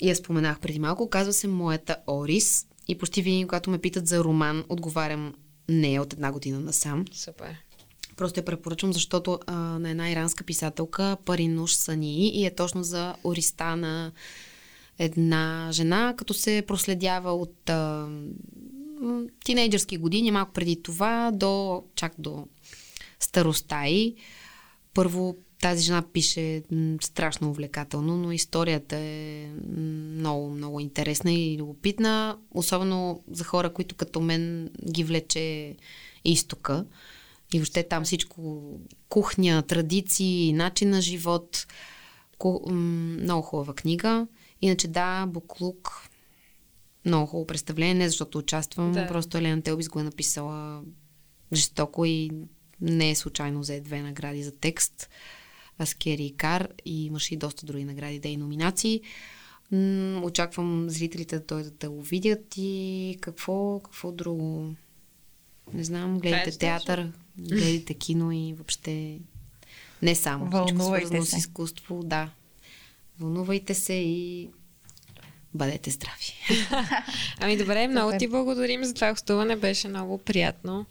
[0.00, 1.10] И я споменах преди малко.
[1.10, 2.66] Казва се Моята Орис.
[2.88, 5.34] И почти винаги, когато ме питат за роман, отговарям
[5.68, 7.04] не от една година насам.
[7.12, 7.56] Супер.
[8.16, 13.14] Просто я препоръчвам, защото а, на една иранска писателка Паринуш Сани и е точно за
[13.24, 14.12] ориста на
[14.98, 18.08] една жена, като се проследява от а,
[19.44, 22.46] тинейджърски години, малко преди това, до, чак до
[23.20, 24.14] староста и.
[24.94, 26.62] Първо тази жена пише
[27.00, 34.20] страшно увлекателно, но историята е много, много интересна и любопитна, особено за хора, които като
[34.20, 35.76] мен ги влече
[36.24, 36.84] изтока.
[37.54, 38.72] И въобще там всичко,
[39.08, 41.66] кухня, традиции, начин на живот.
[42.38, 44.26] Ку, много хубава книга.
[44.62, 46.07] Иначе да, Буклук,
[47.04, 49.06] много хубаво представление, не защото участвам, да.
[49.06, 50.82] просто Елена Телбис го е написала
[51.52, 52.30] жестоко и
[52.80, 55.08] не е случайно взе две награди за текст.
[55.78, 59.00] Аскери и Кар и имаше и доста други награди, да и номинации.
[59.72, 64.74] М- очаквам зрителите да дойдат да го видят и какво, какво друго.
[65.72, 69.20] Не знам, гледайте е театър, гледайте кино и въобще
[70.02, 70.50] не само.
[70.50, 71.30] Вълнувайте всичко се.
[71.30, 72.30] с изкуство, да.
[73.20, 74.50] Вълнувайте се и
[75.54, 76.34] бъдете здрави.
[77.40, 79.56] ами добре, много ти благодарим за това гостуване.
[79.56, 80.86] Беше много приятно.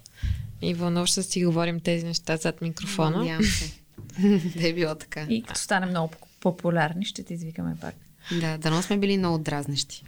[0.61, 3.17] И вълнуващо си говорим тези неща зад микрофона.
[3.17, 3.71] Надявам се.
[4.59, 5.25] да е било така.
[5.29, 7.95] И като стане много популярни, ще те извикаме пак.
[8.31, 10.03] Да, дано сме били много дразнещи.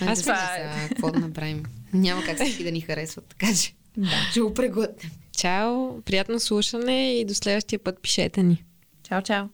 [0.00, 0.88] Аз да това е.
[0.88, 1.64] Какво да направим?
[1.92, 4.10] Няма как всички да ни харесват, така че Да.
[4.30, 5.12] ще го преглътнем.
[5.36, 8.64] Чао, приятно слушане и до следващия път пишете ни.
[9.08, 9.46] Чао, чао.